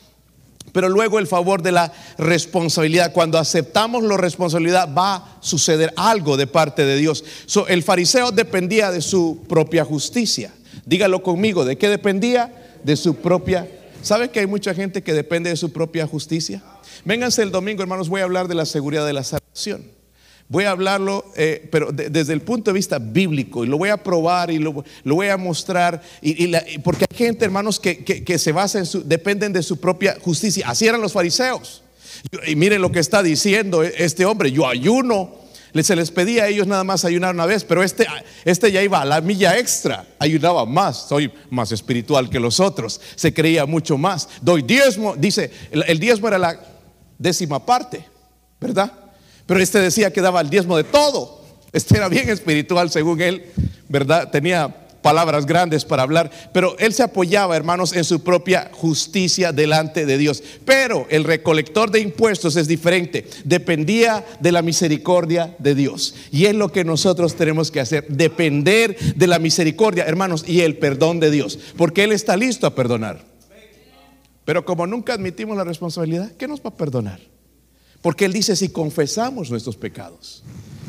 Pero 0.74 0.88
luego 0.88 1.20
el 1.20 1.28
favor 1.28 1.62
de 1.62 1.70
la 1.70 1.92
responsabilidad. 2.18 3.12
Cuando 3.12 3.38
aceptamos 3.38 4.02
la 4.02 4.16
responsabilidad 4.16 4.92
va 4.92 5.14
a 5.14 5.36
suceder 5.38 5.94
algo 5.96 6.36
de 6.36 6.48
parte 6.48 6.84
de 6.84 6.96
Dios. 6.96 7.24
el 7.68 7.84
fariseo 7.84 8.32
dependía 8.32 8.90
de 8.90 9.00
su 9.00 9.44
propia 9.48 9.84
justicia. 9.84 10.52
Dígalo 10.84 11.22
conmigo, 11.22 11.64
¿de 11.64 11.78
qué 11.78 11.88
dependía? 11.88 12.52
De 12.82 12.96
su 12.96 13.14
propia. 13.14 13.68
¿Sabe 14.02 14.30
que 14.30 14.40
hay 14.40 14.48
mucha 14.48 14.74
gente 14.74 15.04
que 15.04 15.14
depende 15.14 15.48
de 15.48 15.56
su 15.56 15.72
propia 15.72 16.08
justicia? 16.08 16.60
Vénganse 17.04 17.42
el 17.42 17.52
domingo, 17.52 17.80
hermanos, 17.80 18.08
voy 18.08 18.22
a 18.22 18.24
hablar 18.24 18.48
de 18.48 18.56
la 18.56 18.66
seguridad 18.66 19.06
de 19.06 19.12
la 19.12 19.22
salvación. 19.22 19.84
Voy 20.48 20.64
a 20.64 20.70
hablarlo, 20.70 21.24
eh, 21.36 21.68
pero 21.72 21.90
desde 21.90 22.32
el 22.32 22.42
punto 22.42 22.70
de 22.70 22.74
vista 22.74 22.98
bíblico, 22.98 23.64
y 23.64 23.66
lo 23.66 23.78
voy 23.78 23.88
a 23.88 23.96
probar 23.96 24.50
y 24.50 24.58
lo, 24.58 24.84
voy 25.04 25.28
a 25.28 25.36
mostrar, 25.36 26.02
y, 26.20 26.78
porque 26.78 27.06
hay 27.10 27.16
gente, 27.16 27.44
hermanos, 27.44 27.80
que, 27.80 28.38
se 28.38 28.52
basa 28.52 28.78
en 28.78 28.86
su, 28.86 29.02
dependen 29.02 29.52
de 29.52 29.62
su 29.62 29.80
propia 29.80 30.16
justicia. 30.20 30.68
Así 30.68 30.86
eran 30.86 31.00
los 31.00 31.12
fariseos. 31.12 31.82
Y 32.46 32.56
miren 32.56 32.82
lo 32.82 32.92
que 32.92 33.00
está 33.00 33.22
diciendo 33.22 33.82
este 33.82 34.24
hombre, 34.24 34.52
yo 34.52 34.66
ayuno 34.66 35.44
se 35.82 35.96
les 35.96 36.10
pedía 36.12 36.44
a 36.44 36.48
ellos 36.48 36.68
nada 36.68 36.84
más 36.84 37.04
ayunar 37.04 37.34
una 37.34 37.46
vez, 37.46 37.64
pero 37.64 37.82
este, 37.82 38.06
este 38.44 38.70
ya 38.70 38.82
iba 38.82 39.00
a 39.00 39.04
la 39.04 39.20
milla 39.20 39.58
extra, 39.58 40.06
ayunaba 40.20 40.64
más, 40.64 41.08
soy 41.08 41.32
más 41.50 41.72
espiritual 41.72 42.30
que 42.30 42.38
los 42.38 42.60
otros, 42.60 43.00
se 43.16 43.34
creía 43.34 43.66
mucho 43.66 43.98
más. 43.98 44.28
Doy 44.40 44.62
diezmo, 44.62 45.16
dice, 45.16 45.50
el, 45.72 45.98
diezmo 45.98 46.28
era 46.28 46.38
la 46.38 46.60
décima 47.18 47.64
parte, 47.66 48.04
¿verdad? 48.60 48.92
Pero 49.46 49.60
este 49.60 49.78
decía 49.78 50.12
que 50.12 50.20
daba 50.20 50.40
el 50.40 50.50
diezmo 50.50 50.76
de 50.76 50.84
todo. 50.84 51.42
Este 51.72 51.96
era 51.96 52.08
bien 52.08 52.28
espiritual 52.30 52.90
según 52.90 53.20
él, 53.20 53.44
¿verdad? 53.88 54.30
Tenía 54.30 54.84
palabras 55.04 55.44
grandes 55.44 55.84
para 55.84 56.02
hablar, 56.02 56.30
pero 56.54 56.78
él 56.78 56.94
se 56.94 57.02
apoyaba, 57.02 57.54
hermanos, 57.54 57.92
en 57.92 58.04
su 58.04 58.24
propia 58.24 58.70
justicia 58.72 59.52
delante 59.52 60.06
de 60.06 60.16
Dios. 60.16 60.42
Pero 60.64 61.06
el 61.10 61.24
recolector 61.24 61.90
de 61.90 62.00
impuestos 62.00 62.56
es 62.56 62.66
diferente, 62.66 63.28
dependía 63.44 64.24
de 64.40 64.50
la 64.50 64.62
misericordia 64.62 65.54
de 65.58 65.74
Dios. 65.74 66.14
Y 66.32 66.46
es 66.46 66.54
lo 66.54 66.72
que 66.72 66.84
nosotros 66.84 67.34
tenemos 67.34 67.70
que 67.70 67.80
hacer, 67.80 68.06
depender 68.08 68.96
de 69.14 69.26
la 69.26 69.38
misericordia, 69.38 70.04
hermanos, 70.06 70.42
y 70.48 70.62
el 70.62 70.78
perdón 70.78 71.20
de 71.20 71.30
Dios, 71.30 71.58
porque 71.76 72.04
Él 72.04 72.12
está 72.12 72.34
listo 72.38 72.66
a 72.66 72.74
perdonar. 72.74 73.22
Pero 74.46 74.64
como 74.64 74.86
nunca 74.86 75.12
admitimos 75.12 75.54
la 75.54 75.64
responsabilidad, 75.64 76.32
¿qué 76.38 76.48
nos 76.48 76.60
va 76.60 76.70
a 76.70 76.76
perdonar? 76.76 77.33
Porque 78.04 78.24
Él 78.24 78.32
dice, 78.32 78.54
si 78.54 78.68
confesamos 78.68 79.50
nuestros 79.50 79.76
pecados 79.76 80.44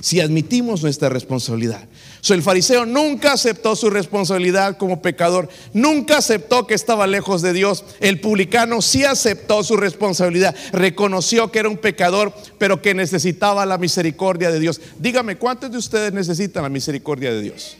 si 0.05 0.19
admitimos 0.19 0.83
nuestra 0.83 1.09
responsabilidad. 1.09 1.89
So, 2.21 2.35
el 2.35 2.43
fariseo 2.43 2.85
nunca 2.85 3.33
aceptó 3.33 3.75
su 3.75 3.89
responsabilidad 3.89 4.77
como 4.77 5.01
pecador, 5.01 5.49
nunca 5.73 6.19
aceptó 6.19 6.67
que 6.67 6.75
estaba 6.75 7.07
lejos 7.07 7.41
de 7.41 7.53
Dios. 7.53 7.83
El 8.01 8.21
publicano 8.21 8.83
sí 8.83 9.03
aceptó 9.03 9.63
su 9.63 9.77
responsabilidad, 9.77 10.55
reconoció 10.71 11.51
que 11.51 11.57
era 11.57 11.69
un 11.69 11.77
pecador, 11.77 12.35
pero 12.59 12.83
que 12.83 12.93
necesitaba 12.93 13.65
la 13.65 13.79
misericordia 13.79 14.51
de 14.51 14.59
Dios. 14.59 14.79
Dígame, 14.99 15.39
¿cuántos 15.39 15.71
de 15.71 15.79
ustedes 15.79 16.13
necesitan 16.13 16.61
la 16.61 16.69
misericordia 16.69 17.33
de 17.33 17.41
Dios? 17.41 17.75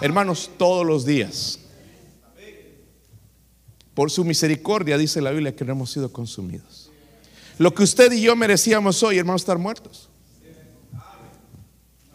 Hermanos, 0.00 0.50
todos 0.58 0.84
los 0.84 1.06
días. 1.06 1.60
Por 3.94 4.10
su 4.10 4.24
misericordia, 4.24 4.98
dice 4.98 5.20
la 5.20 5.30
Biblia, 5.30 5.54
que 5.54 5.64
no 5.64 5.74
hemos 5.74 5.92
sido 5.92 6.12
consumidos. 6.12 6.77
Lo 7.58 7.74
que 7.74 7.82
usted 7.82 8.12
y 8.12 8.22
yo 8.22 8.36
merecíamos 8.36 9.02
hoy, 9.02 9.18
hermanos, 9.18 9.42
estar 9.42 9.58
muertos 9.58 10.08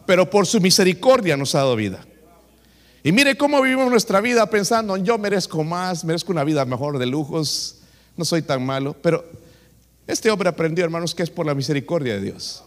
pero 0.05 0.29
por 0.29 0.45
su 0.45 0.59
misericordia 0.59 1.37
nos 1.37 1.55
ha 1.55 1.59
dado 1.59 1.75
vida. 1.75 2.05
Y 3.03 3.11
mire 3.11 3.35
cómo 3.37 3.61
vivimos 3.61 3.89
nuestra 3.89 4.21
vida 4.21 4.49
pensando, 4.49 4.95
yo 4.97 5.17
merezco 5.17 5.63
más, 5.63 6.05
merezco 6.05 6.31
una 6.31 6.43
vida 6.43 6.63
mejor 6.65 6.99
de 6.99 7.05
lujos, 7.05 7.79
no 8.15 8.23
soy 8.23 8.41
tan 8.41 8.65
malo. 8.65 8.95
Pero 9.01 9.25
este 10.07 10.31
hombre 10.31 10.49
aprendió, 10.49 10.85
hermanos, 10.85 11.13
que 11.13 11.23
es 11.23 11.29
por 11.29 11.45
la 11.45 11.53
misericordia 11.53 12.15
de 12.15 12.21
Dios. 12.21 12.63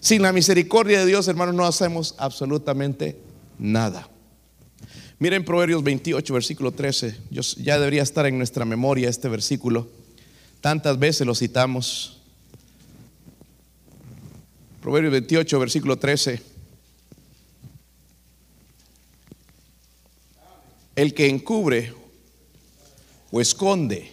Sin 0.00 0.22
la 0.22 0.32
misericordia 0.32 1.00
de 1.00 1.06
Dios, 1.06 1.26
hermanos, 1.26 1.54
no 1.54 1.64
hacemos 1.64 2.14
absolutamente 2.18 3.20
nada. 3.58 4.08
Miren 5.18 5.44
Proverbios 5.44 5.82
28, 5.82 6.32
versículo 6.32 6.70
13. 6.70 7.16
ya 7.30 7.78
debería 7.78 8.04
estar 8.04 8.26
en 8.26 8.38
nuestra 8.38 8.64
memoria 8.64 9.08
este 9.08 9.28
versículo. 9.28 9.88
Tantas 10.60 10.98
veces 10.98 11.26
lo 11.26 11.34
citamos. 11.34 12.20
Proverbios 14.80 15.12
28, 15.12 15.58
versículo 15.58 15.98
13. 15.98 16.58
el 20.98 21.14
que 21.14 21.28
encubre 21.28 21.94
o 23.30 23.40
esconde 23.40 24.10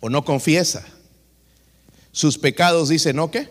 o 0.00 0.10
no 0.10 0.26
confiesa 0.26 0.86
sus 2.12 2.36
pecados, 2.36 2.90
dice, 2.90 3.14
¿no 3.14 3.30
qué? 3.30 3.48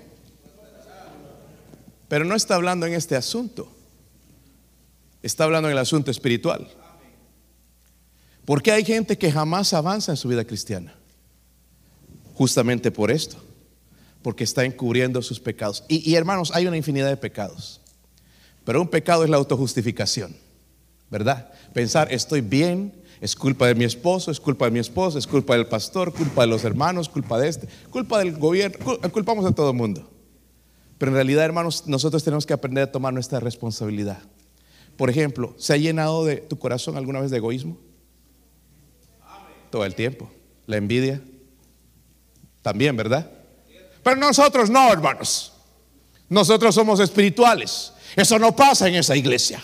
Pero 2.08 2.26
no 2.26 2.36
está 2.36 2.54
hablando 2.54 2.86
en 2.86 2.94
este 2.94 3.16
asunto. 3.16 3.72
Está 5.24 5.46
hablando 5.46 5.70
en 5.70 5.72
el 5.72 5.80
asunto 5.80 6.12
espiritual. 6.12 6.72
Porque 8.46 8.74
hay 8.74 8.86
gente 8.86 9.18
que 9.18 9.32
jamás 9.32 9.74
avanza 9.74 10.12
en 10.12 10.18
su 10.18 10.28
vida 10.28 10.46
cristiana. 10.46 10.99
Justamente 12.40 12.90
por 12.90 13.12
esto. 13.12 13.36
Porque 14.22 14.46
está 14.46 14.64
encubriendo 14.64 15.22
sus 15.22 15.42
pecados. 15.42 15.84
Y, 15.90 16.16
hermanos, 16.16 16.54
hay 16.56 16.68
una 16.68 16.78
infinidad 16.78 17.10
de 17.10 17.18
pecados. 17.18 17.82
Pero 18.64 18.80
un 18.80 18.88
pecado 18.88 19.26
es 19.26 19.30
la 19.30 19.36
autojustificación. 19.36 20.34
¿Verdad? 21.12 21.52
Pensar, 21.74 22.14
estoy 22.14 22.40
bien, 22.40 22.94
es 23.20 23.36
culpa 23.36 23.68
de 23.68 23.76
mi 23.76 23.84
esposo, 23.84 24.32
es 24.32 24.40
culpa 24.40 24.64
de 24.64 24.72
mi 24.72 24.80
esposa, 24.80 25.20
es 25.20 25.28
culpa 25.28 25.56
del 25.58 25.68
pastor, 25.68 26.14
culpa 26.14 26.44
de 26.44 26.48
los 26.48 26.64
hermanos, 26.64 27.10
culpa 27.10 27.38
de 27.38 27.50
este, 27.50 27.68
culpa 27.90 28.20
del 28.20 28.38
gobierno, 28.38 28.78
culpamos 29.12 29.46
a 29.46 29.52
todo 29.52 29.72
el 29.72 29.76
mundo. 29.76 30.10
Pero 30.98 31.12
en 31.12 31.16
realidad, 31.16 31.44
hermanos, 31.44 31.88
nosotros 31.88 32.24
tenemos 32.24 32.46
que 32.46 32.54
aprender 32.54 32.86
a 32.86 32.92
tomar 32.94 33.14
nuestra 33.14 33.42
responsabilidad. 33.42 34.22
Por 34.96 35.10
ejemplo, 35.10 35.56
¿se 35.58 35.74
ha 35.74 35.78
llenado 35.78 36.24
de 36.24 36.38
tu 36.38 36.58
corazón 36.58 36.96
alguna 36.96 37.20
vez 37.20 37.32
de 37.32 37.38
egoísmo? 37.38 37.78
Todo 39.72 39.84
el 39.84 39.94
tiempo. 39.94 40.32
La 40.68 40.78
envidia. 40.78 41.22
También, 42.70 42.96
¿verdad? 42.96 43.28
Pero 44.04 44.16
nosotros 44.18 44.70
no, 44.70 44.94
hermanos. 44.94 45.52
Nosotros 46.30 46.76
somos 46.76 47.00
espirituales. 47.00 47.92
Eso 48.16 48.38
no 48.38 48.56
pasa 48.56 48.88
en 48.88 48.94
esa 48.94 49.16
iglesia. 49.16 49.60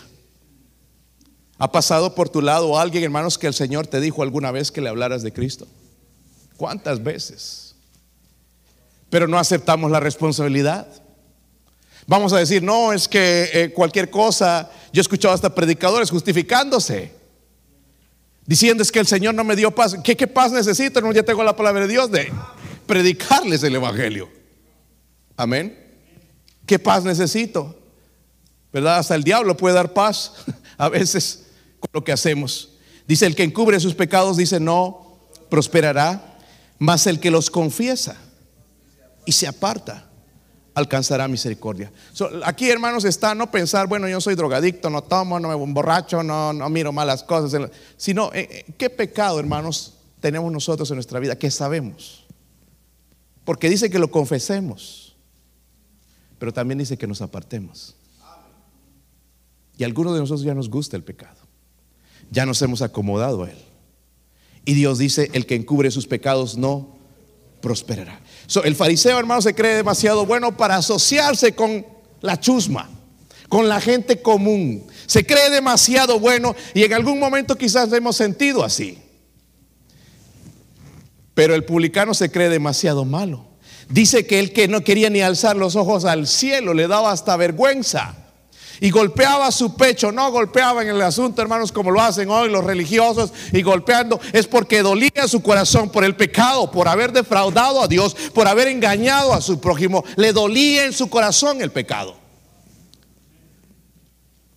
¿Ha 1.60 1.72
pasado 1.72 2.16
por 2.16 2.30
tu 2.30 2.42
lado 2.42 2.80
alguien, 2.80 3.04
hermanos, 3.04 3.38
que 3.38 3.46
el 3.46 3.54
Señor 3.54 3.86
te 3.86 4.02
dijo 4.02 4.24
alguna 4.24 4.50
vez 4.50 4.72
que 4.72 4.82
le 4.82 4.90
hablaras 4.90 5.22
de 5.22 5.32
Cristo? 5.32 5.68
¿Cuántas 6.58 7.04
veces? 7.04 7.76
Pero 9.12 9.28
no 9.28 9.38
aceptamos 9.38 9.92
la 9.92 10.00
responsabilidad. 10.00 10.88
Vamos 12.08 12.34
a 12.34 12.40
decir, 12.40 12.64
no, 12.64 12.92
es 12.92 13.08
que 13.08 13.52
eh, 13.54 13.72
cualquier 13.72 14.10
cosa, 14.10 14.68
yo 14.92 15.00
he 15.00 15.04
escuchado 15.04 15.36
hasta 15.36 15.54
predicadores 15.54 16.10
justificándose, 16.10 17.12
diciendo 18.48 18.82
es 18.82 18.92
que 18.92 19.00
el 19.00 19.06
Señor 19.06 19.36
no 19.36 19.44
me 19.44 19.56
dio 19.56 19.70
paz. 19.70 19.96
¿Qué, 20.04 20.18
qué 20.18 20.26
paz 20.26 20.52
necesito? 20.52 21.02
No, 21.02 21.12
ya 21.12 21.22
tengo 21.22 21.44
la 21.44 21.56
palabra 21.56 21.82
de 21.82 21.88
Dios 21.88 22.10
de 22.10 22.32
predicarles 22.86 23.64
el 23.64 23.76
Evangelio. 23.76 24.30
Amén. 25.38 25.78
¿Qué 26.66 26.80
paz 26.80 27.04
necesito? 27.04 27.78
¿Verdad? 28.72 28.98
Hasta 28.98 29.16
el 29.16 29.24
diablo 29.24 29.56
puede 29.56 29.76
dar 29.76 29.94
paz 29.94 30.34
a 30.78 30.90
veces 30.90 31.46
con 31.80 31.90
lo 31.94 32.04
que 32.04 32.12
hacemos. 32.12 32.72
Dice, 33.08 33.26
el 33.26 33.36
que 33.36 33.44
encubre 33.44 33.80
sus 33.80 33.94
pecados, 33.94 34.38
dice, 34.38 34.60
no 34.60 35.20
prosperará, 35.50 36.38
mas 36.80 37.08
el 37.08 37.20
que 37.20 37.32
los 37.32 37.50
confiesa 37.50 38.18
y 39.26 39.32
se 39.32 39.48
aparta, 39.48 40.10
alcanzará 40.74 41.28
misericordia. 41.28 41.92
aquí, 42.44 42.70
hermanos, 42.70 43.06
está 43.06 43.34
no 43.34 43.50
pensar, 43.50 43.88
bueno, 43.88 44.08
yo 44.08 44.20
soy 44.20 44.36
drogadicto, 44.36 44.90
no 44.90 45.02
tomo, 45.02 45.40
no 45.40 45.48
me 45.48 45.64
emborracho, 45.64 46.22
no, 46.24 46.52
no 46.52 46.70
miro 46.70 46.92
malas 46.92 47.24
cosas, 47.24 47.70
sino, 47.96 48.32
eh, 48.34 48.48
eh, 48.52 48.74
¿qué 48.78 48.90
pecado, 48.90 49.40
hermanos, 49.40 49.94
tenemos 50.20 50.52
nosotros 50.52 50.90
en 50.92 50.96
nuestra 50.96 51.20
vida 51.20 51.38
que 51.38 51.50
sabemos? 51.50 52.25
Porque 53.46 53.70
dice 53.70 53.90
que 53.90 54.00
lo 54.00 54.12
confesemos, 54.12 55.16
pero 56.40 56.52
también 56.52 56.80
dice 56.80 56.98
que 56.98 57.08
nos 57.08 57.22
apartemos. 57.22 57.96
Y 59.78 59.84
algunos 59.84 60.14
de 60.14 60.20
nosotros 60.20 60.44
ya 60.44 60.54
nos 60.54 60.70
gusta 60.70 60.98
el 60.98 61.04
pecado. 61.04 61.38
Ya 62.32 62.46
nos 62.46 62.62
hemos 62.62 62.82
acomodado 62.82 63.44
a 63.44 63.52
él. 63.52 63.58
Y 64.66 64.74
Dios 64.74 64.98
dice, 64.98 65.30
el 65.34 65.46
que 65.46 65.56
encubre 65.56 65.92
sus 65.92 66.08
pecados 66.08 66.58
no 66.58 66.96
prosperará. 67.62 68.20
el 68.64 68.76
fariseo, 68.76 69.18
hermano, 69.20 69.42
se 69.42 69.54
cree 69.54 69.76
demasiado 69.76 70.26
bueno 70.26 70.56
para 70.56 70.78
asociarse 70.78 71.54
con 71.54 71.86
la 72.22 72.40
chusma, 72.40 72.90
con 73.48 73.70
la 73.70 73.80
gente 73.80 74.22
común. 74.22 74.86
Se 75.06 75.26
cree 75.26 75.52
demasiado 75.52 76.20
bueno 76.20 76.56
y 76.74 76.84
en 76.84 76.94
algún 76.94 77.20
momento 77.20 77.56
quizás 77.56 77.92
hemos 77.94 78.16
sentido 78.16 78.64
así. 78.64 78.98
Pero 81.36 81.54
el 81.54 81.64
publicano 81.64 82.16
se 82.16 82.32
cree 82.32 82.50
demasiado 82.50 83.06
malo. 83.06 83.46
Dice 83.90 84.26
que 84.26 84.40
el 84.40 84.52
que 84.52 84.68
no 84.68 84.82
quería 84.82 85.12
ni 85.12 85.22
alzar 85.22 85.56
los 85.56 85.76
ojos 85.76 86.06
al 86.06 86.26
cielo 86.26 86.74
le 86.74 86.88
daba 86.88 87.12
hasta 87.12 87.38
vergüenza 87.38 88.16
y 88.80 88.90
golpeaba 88.90 89.52
su 89.52 89.76
pecho, 89.76 90.12
no 90.12 90.32
golpeaba 90.32 90.82
en 90.82 90.90
el 90.90 91.02
asunto, 91.02 91.42
hermanos, 91.42 91.72
como 91.72 91.92
lo 91.92 92.02
hacen 92.02 92.30
hoy 92.30 92.50
los 92.50 92.64
religiosos 92.64 93.32
y 93.54 93.62
golpeando, 93.62 94.20
es 94.34 94.48
porque 94.48 94.82
dolía 94.82 95.28
su 95.28 95.42
corazón 95.42 95.90
por 95.90 96.04
el 96.04 96.16
pecado, 96.16 96.72
por 96.72 96.88
haber 96.88 97.12
defraudado 97.12 97.82
a 97.82 97.88
Dios, 97.88 98.16
por 98.34 98.48
haber 98.48 98.68
engañado 98.68 99.34
a 99.34 99.42
su 99.42 99.60
prójimo, 99.60 100.04
le 100.16 100.34
dolía 100.34 100.86
en 100.86 100.94
su 100.94 101.10
corazón 101.10 101.62
el 101.62 101.72
pecado. 101.72 102.18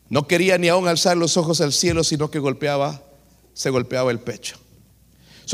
No 0.09 0.27
quería 0.27 0.57
ni 0.59 0.69
aún 0.69 0.89
alzar 0.89 1.17
los 1.17 1.37
ojos 1.37 1.61
al 1.61 1.73
cielo, 1.73 2.03
sino 2.03 2.31
que 2.31 2.39
golpeaba, 2.39 3.03
se 3.53 3.71
golpeaba 3.71 4.11
el 4.11 4.21
pecho. 4.21 4.59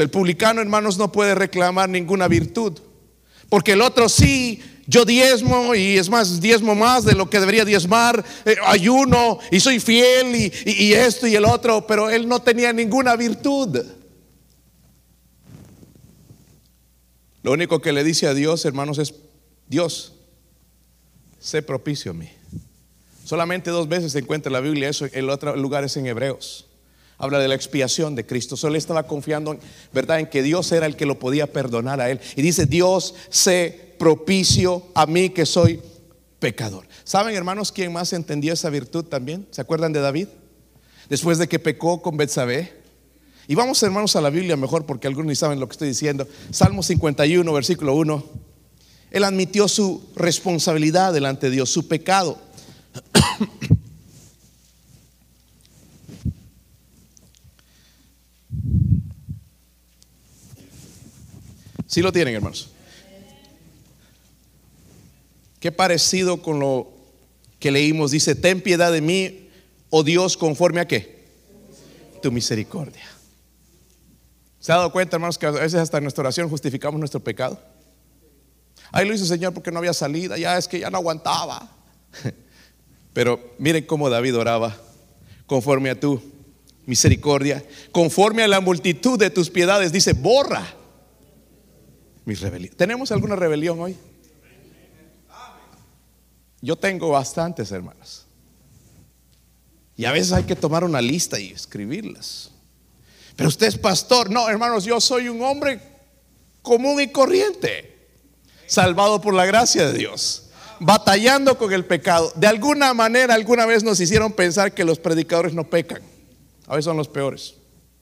El 0.02 0.10
publicano, 0.10 0.60
hermanos, 0.60 0.98
no 0.98 1.12
puede 1.12 1.34
reclamar 1.34 1.88
ninguna 1.88 2.28
virtud, 2.28 2.78
porque 3.48 3.72
el 3.72 3.80
otro 3.80 4.08
sí 4.08 4.62
yo 4.86 5.04
diezmo 5.04 5.74
y 5.74 5.96
es 5.96 6.10
más, 6.10 6.40
diezmo 6.40 6.74
más 6.74 7.04
de 7.04 7.14
lo 7.14 7.30
que 7.30 7.40
debería 7.40 7.64
diezmar, 7.64 8.24
eh, 8.44 8.56
ayuno 8.66 9.38
y 9.50 9.60
soy 9.60 9.80
fiel 9.80 10.34
y, 10.36 10.52
y 10.66 10.92
esto 10.92 11.26
y 11.26 11.34
el 11.34 11.44
otro, 11.44 11.86
pero 11.86 12.10
él 12.10 12.28
no 12.28 12.42
tenía 12.42 12.72
ninguna 12.72 13.16
virtud. 13.16 13.82
Lo 17.42 17.52
único 17.52 17.80
que 17.80 17.92
le 17.92 18.04
dice 18.04 18.26
a 18.26 18.34
Dios, 18.34 18.64
hermanos, 18.64 18.98
es, 18.98 19.14
Dios, 19.68 20.14
sé 21.38 21.62
propicio 21.62 22.12
a 22.12 22.14
mí. 22.14 22.30
Solamente 23.24 23.70
dos 23.70 23.88
veces 23.88 24.12
se 24.12 24.18
encuentra 24.18 24.48
en 24.48 24.54
la 24.54 24.60
Biblia 24.60 24.88
eso, 24.88 25.06
en 25.10 25.30
otro 25.30 25.54
lugar 25.56 25.84
es 25.84 25.96
en 25.96 26.06
Hebreos. 26.06 26.66
Habla 27.18 27.38
de 27.38 27.48
la 27.48 27.54
expiación 27.54 28.14
de 28.14 28.26
Cristo. 28.26 28.56
Solo 28.56 28.76
estaba 28.76 29.06
confiando, 29.06 29.56
¿verdad?, 29.92 30.20
en 30.20 30.26
que 30.26 30.42
Dios 30.42 30.70
era 30.72 30.86
el 30.86 30.96
que 30.96 31.06
lo 31.06 31.18
podía 31.18 31.46
perdonar 31.46 32.00
a 32.00 32.10
él. 32.10 32.20
Y 32.36 32.42
dice, 32.42 32.66
Dios, 32.66 33.14
sé 33.28 33.94
propicio 33.98 34.86
a 34.94 35.06
mí 35.06 35.30
que 35.30 35.46
soy 35.46 35.80
pecador. 36.40 36.86
¿Saben, 37.04 37.34
hermanos, 37.34 37.72
quién 37.72 37.92
más 37.92 38.12
entendió 38.12 38.52
esa 38.52 38.70
virtud 38.70 39.04
también? 39.04 39.46
¿Se 39.50 39.60
acuerdan 39.60 39.92
de 39.92 40.00
David? 40.00 40.28
Después 41.08 41.38
de 41.38 41.48
que 41.48 41.58
pecó 41.58 42.02
con 42.02 42.16
Betsabé. 42.16 42.82
Y 43.46 43.54
vamos, 43.54 43.82
hermanos, 43.82 44.16
a 44.16 44.20
la 44.20 44.30
Biblia 44.30 44.56
mejor 44.56 44.86
porque 44.86 45.06
algunos 45.06 45.28
ni 45.28 45.36
saben 45.36 45.60
lo 45.60 45.68
que 45.68 45.72
estoy 45.72 45.88
diciendo. 45.88 46.26
Salmo 46.50 46.82
51, 46.82 47.52
versículo 47.52 47.94
1. 47.94 48.24
Él 49.10 49.24
admitió 49.24 49.68
su 49.68 50.10
responsabilidad 50.16 51.12
delante 51.12 51.46
de 51.46 51.52
Dios, 51.52 51.70
su 51.70 51.86
pecado. 51.86 52.38
Si 61.94 62.02
lo 62.02 62.10
tienen, 62.10 62.34
hermanos. 62.34 62.70
Qué 65.60 65.70
parecido 65.70 66.42
con 66.42 66.58
lo 66.58 66.90
que 67.60 67.70
leímos. 67.70 68.10
Dice, 68.10 68.34
ten 68.34 68.60
piedad 68.60 68.90
de 68.90 69.00
mí, 69.00 69.48
oh 69.90 70.02
Dios, 70.02 70.36
conforme 70.36 70.80
a 70.80 70.88
qué? 70.88 71.24
Tu 72.20 72.32
misericordia. 72.32 73.04
¿Se 74.58 74.72
ha 74.72 74.78
dado 74.78 74.90
cuenta, 74.90 75.14
hermanos, 75.14 75.38
que 75.38 75.46
a 75.46 75.52
veces 75.52 75.74
hasta 75.74 75.98
en 75.98 76.02
nuestra 76.02 76.22
oración 76.22 76.48
justificamos 76.48 76.98
nuestro 76.98 77.20
pecado? 77.20 77.60
Ahí 78.90 79.06
lo 79.06 79.14
hizo 79.14 79.24
Señor 79.24 79.54
porque 79.54 79.70
no 79.70 79.78
había 79.78 79.94
salida, 79.94 80.36
ya 80.36 80.58
es 80.58 80.66
que 80.66 80.80
ya 80.80 80.90
no 80.90 80.98
aguantaba. 80.98 81.70
Pero 83.12 83.54
miren 83.58 83.86
cómo 83.86 84.10
David 84.10 84.36
oraba, 84.36 84.76
conforme 85.46 85.90
a 85.90 86.00
tu 86.00 86.20
misericordia, 86.86 87.64
conforme 87.92 88.42
a 88.42 88.48
la 88.48 88.60
multitud 88.60 89.16
de 89.16 89.30
tus 89.30 89.48
piedades, 89.48 89.92
dice, 89.92 90.12
borra 90.12 90.82
mis. 92.24 92.40
¿Tenemos 92.76 93.12
alguna 93.12 93.36
rebelión 93.36 93.80
hoy? 93.80 93.96
Yo 96.60 96.76
tengo 96.76 97.10
bastantes, 97.10 97.70
hermanos. 97.72 98.26
Y 99.96 100.06
a 100.06 100.12
veces 100.12 100.32
hay 100.32 100.44
que 100.44 100.56
tomar 100.56 100.82
una 100.82 101.00
lista 101.00 101.38
y 101.38 101.50
escribirlas. 101.50 102.50
Pero 103.36 103.48
usted 103.48 103.66
es 103.66 103.78
pastor. 103.78 104.30
No, 104.30 104.48
hermanos, 104.48 104.84
yo 104.84 105.00
soy 105.00 105.28
un 105.28 105.42
hombre 105.42 105.80
común 106.62 107.00
y 107.00 107.08
corriente, 107.08 108.08
salvado 108.66 109.20
por 109.20 109.34
la 109.34 109.44
gracia 109.44 109.86
de 109.86 109.98
Dios, 109.98 110.46
batallando 110.80 111.58
con 111.58 111.72
el 111.72 111.84
pecado. 111.84 112.32
De 112.34 112.46
alguna 112.46 112.94
manera, 112.94 113.34
alguna 113.34 113.66
vez 113.66 113.84
nos 113.84 114.00
hicieron 114.00 114.32
pensar 114.32 114.72
que 114.72 114.84
los 114.84 114.98
predicadores 114.98 115.52
no 115.52 115.68
pecan. 115.68 116.02
A 116.66 116.76
veces 116.76 116.86
son 116.86 116.96
los 116.96 117.08
peores. 117.08 117.54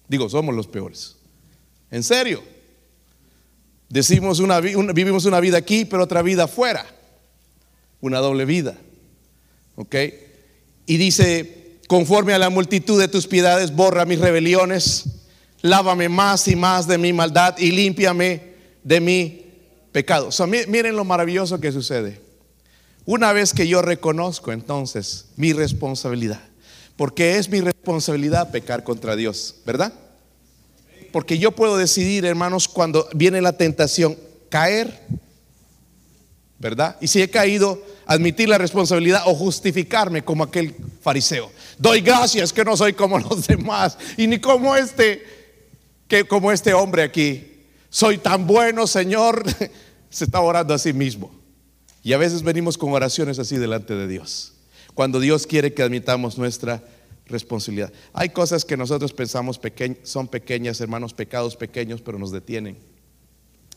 Digo, 0.06 0.28
somos 0.28 0.54
los 0.54 0.68
peores. 0.68 1.16
En 1.90 2.04
serio. 2.04 2.52
Decimos 3.92 4.40
una, 4.40 4.58
vivimos 4.58 5.26
una 5.26 5.38
vida 5.38 5.58
aquí, 5.58 5.84
pero 5.84 6.04
otra 6.04 6.22
vida 6.22 6.44
afuera 6.44 6.86
una 8.00 8.18
doble 8.18 8.46
vida. 8.46 8.74
Y 10.86 10.96
dice, 10.96 11.62
Conforme 11.92 12.32
a 12.32 12.38
la 12.38 12.48
multitud 12.48 12.98
de 12.98 13.06
tus 13.06 13.26
piedades, 13.26 13.76
borra 13.76 14.06
mis 14.06 14.18
rebeliones. 14.18 15.04
Lávame 15.60 16.08
más 16.08 16.48
y 16.48 16.56
más 16.56 16.86
de 16.86 16.96
mi 16.96 17.12
maldad 17.12 17.58
y 17.58 17.70
límpiame 17.70 18.54
de 18.82 18.98
mi 18.98 19.44
pecado. 19.92 20.30
miren 20.68 20.96
lo 20.96 21.04
maravilloso 21.04 21.60
que 21.60 21.70
sucede. 21.70 22.18
Una 23.04 23.34
vez 23.34 23.52
que 23.52 23.68
yo 23.68 23.82
reconozco 23.82 24.52
entonces 24.52 25.26
mi 25.36 25.52
responsabilidad, 25.52 26.40
porque 26.96 27.36
es 27.36 27.50
mi 27.50 27.60
responsabilidad 27.60 28.50
pecar 28.50 28.84
contra 28.84 29.14
Dios, 29.14 29.56
¿verdad? 29.66 29.92
Porque 31.12 31.38
yo 31.38 31.52
puedo 31.52 31.76
decidir, 31.76 32.24
hermanos, 32.24 32.68
cuando 32.68 33.08
viene 33.14 33.40
la 33.40 33.52
tentación, 33.52 34.16
caer, 34.48 35.00
¿verdad? 36.58 36.96
Y 37.00 37.08
si 37.08 37.20
he 37.20 37.28
caído, 37.28 37.82
admitir 38.06 38.48
la 38.48 38.58
responsabilidad 38.58 39.22
o 39.26 39.34
justificarme 39.34 40.24
como 40.24 40.44
aquel 40.44 40.74
fariseo. 41.00 41.50
Doy 41.78 42.00
gracias 42.00 42.52
que 42.52 42.64
no 42.64 42.76
soy 42.76 42.92
como 42.92 43.18
los 43.18 43.46
demás 43.46 43.98
y 44.16 44.26
ni 44.26 44.38
como 44.38 44.76
este, 44.76 45.24
que 46.08 46.24
como 46.24 46.52
este 46.52 46.74
hombre 46.74 47.02
aquí. 47.02 47.48
Soy 47.90 48.18
tan 48.18 48.46
bueno, 48.46 48.86
Señor. 48.86 49.44
Se 50.10 50.24
está 50.24 50.40
orando 50.40 50.74
a 50.74 50.78
sí 50.78 50.92
mismo. 50.92 51.32
Y 52.02 52.12
a 52.12 52.18
veces 52.18 52.42
venimos 52.42 52.76
con 52.76 52.92
oraciones 52.92 53.38
así 53.38 53.56
delante 53.56 53.94
de 53.94 54.08
Dios. 54.08 54.52
Cuando 54.94 55.20
Dios 55.20 55.46
quiere 55.46 55.72
que 55.72 55.82
admitamos 55.82 56.36
nuestra 56.36 56.82
responsabilidad. 57.26 57.92
Hay 58.12 58.30
cosas 58.30 58.64
que 58.64 58.76
nosotros 58.76 59.12
pensamos 59.12 59.60
son 60.02 60.28
pequeñas, 60.28 60.80
hermanos, 60.80 61.14
pecados 61.14 61.56
pequeños, 61.56 62.00
pero 62.00 62.18
nos 62.18 62.32
detienen 62.32 62.78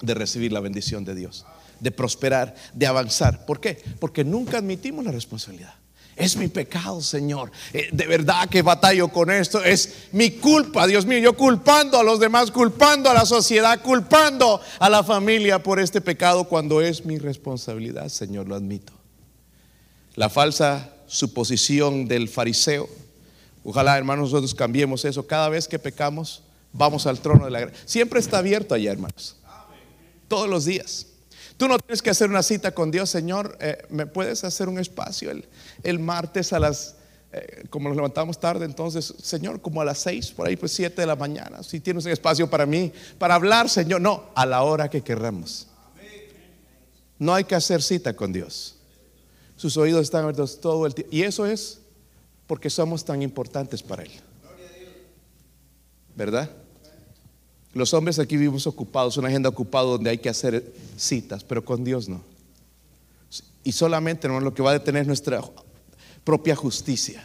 de 0.01 0.13
recibir 0.13 0.51
la 0.51 0.59
bendición 0.59 1.05
de 1.05 1.15
Dios, 1.15 1.45
de 1.79 1.91
prosperar, 1.91 2.55
de 2.73 2.87
avanzar. 2.87 3.45
¿Por 3.45 3.59
qué? 3.59 3.81
Porque 3.99 4.23
nunca 4.23 4.57
admitimos 4.57 5.05
la 5.05 5.11
responsabilidad. 5.11 5.75
Es 6.15 6.37
mi 6.37 6.47
pecado, 6.47 7.01
Señor. 7.01 7.51
Eh, 7.73 7.89
de 7.91 8.07
verdad 8.07 8.47
que 8.47 8.61
batallo 8.61 9.09
con 9.09 9.29
esto. 9.29 9.61
Es 9.61 10.07
mi 10.13 10.31
culpa, 10.31 10.87
Dios 10.87 11.05
mío. 11.05 11.19
Yo 11.19 11.33
culpando 11.35 11.99
a 11.99 12.03
los 12.03 12.21
demás, 12.21 12.51
culpando 12.51 13.09
a 13.09 13.13
la 13.13 13.25
sociedad, 13.25 13.81
culpando 13.81 14.61
a 14.79 14.89
la 14.89 15.03
familia 15.03 15.61
por 15.61 15.79
este 15.79 15.99
pecado 15.99 16.45
cuando 16.45 16.81
es 16.81 17.03
mi 17.03 17.17
responsabilidad, 17.17 18.07
Señor, 18.07 18.47
lo 18.47 18.55
admito. 18.55 18.93
La 20.15 20.29
falsa 20.29 20.93
suposición 21.05 22.07
del 22.07 22.29
fariseo. 22.29 22.87
Ojalá, 23.67 23.97
hermanos, 23.97 24.31
nosotros 24.31 24.53
cambiemos 24.53 25.03
eso. 25.05 25.25
Cada 25.25 25.49
vez 25.49 25.67
que 25.67 25.79
pecamos, 25.79 26.43
vamos 26.71 27.07
al 27.07 27.19
trono 27.19 27.45
de 27.45 27.51
la 27.51 27.61
gracia. 27.61 27.79
Siempre 27.85 28.19
está 28.19 28.37
abierto 28.37 28.75
allá, 28.75 28.91
hermanos. 28.91 29.37
Todos 30.27 30.47
los 30.47 30.65
días. 30.65 31.07
Tú 31.57 31.67
no 31.67 31.79
tienes 31.79 32.03
que 32.03 32.11
hacer 32.11 32.29
una 32.29 32.43
cita 32.43 32.75
con 32.75 32.91
Dios, 32.91 33.09
Señor. 33.09 33.57
Eh, 33.59 33.79
¿Me 33.89 34.05
puedes 34.05 34.43
hacer 34.43 34.69
un 34.69 34.77
espacio 34.77 35.31
el, 35.81 35.99
martes 35.99 36.53
a 36.53 36.59
las, 36.59 36.95
eh, 37.31 37.63
como 37.71 37.89
nos 37.89 37.95
levantamos 37.95 38.39
tarde, 38.39 38.65
entonces, 38.65 39.15
Señor, 39.23 39.59
como 39.59 39.81
a 39.81 39.85
las 39.85 39.97
seis, 39.97 40.29
por 40.29 40.47
ahí 40.47 40.55
pues 40.57 40.71
siete 40.71 41.01
de 41.01 41.07
la 41.07 41.15
mañana. 41.15 41.63
Si 41.63 41.79
tienes 41.79 42.05
un 42.05 42.11
espacio 42.11 42.47
para 42.47 42.67
mí, 42.67 42.93
para 43.17 43.33
hablar, 43.33 43.67
Señor. 43.67 43.99
No, 43.99 44.29
a 44.35 44.45
la 44.45 44.61
hora 44.61 44.91
que 44.91 45.01
querramos. 45.01 45.67
No 47.17 47.33
hay 47.33 47.45
que 47.45 47.55
hacer 47.55 47.81
cita 47.81 48.15
con 48.15 48.31
Dios. 48.31 48.75
Sus 49.55 49.75
oídos 49.77 50.03
están 50.03 50.21
abiertos 50.21 50.61
todo 50.61 50.85
el 50.85 50.93
tiempo. 50.93 51.15
Y 51.15 51.23
eso 51.23 51.47
es 51.47 51.79
porque 52.47 52.69
somos 52.69 53.03
tan 53.05 53.21
importantes 53.21 53.81
para 53.81 54.03
Él. 54.03 54.11
¿Verdad? 56.15 56.49
Los 57.73 57.93
hombres 57.93 58.19
aquí 58.19 58.37
vivimos 58.37 58.67
ocupados, 58.67 59.17
una 59.17 59.27
agenda 59.27 59.49
ocupada 59.49 59.85
donde 59.85 60.09
hay 60.09 60.17
que 60.17 60.29
hacer 60.29 60.73
citas, 60.95 61.43
pero 61.43 61.65
con 61.65 61.83
Dios 61.83 62.07
no. 62.07 62.21
Y 63.63 63.73
solamente 63.73 64.27
no 64.27 64.39
lo 64.39 64.53
que 64.53 64.63
va 64.63 64.69
a 64.69 64.79
detener 64.79 65.05
nuestra 65.05 65.41
propia 66.23 66.55
justicia, 66.55 67.23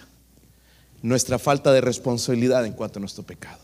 nuestra 1.03 1.39
falta 1.39 1.73
de 1.73 1.81
responsabilidad 1.81 2.67
en 2.67 2.73
cuanto 2.73 2.99
a 2.99 3.01
nuestro 3.01 3.23
pecado. 3.23 3.61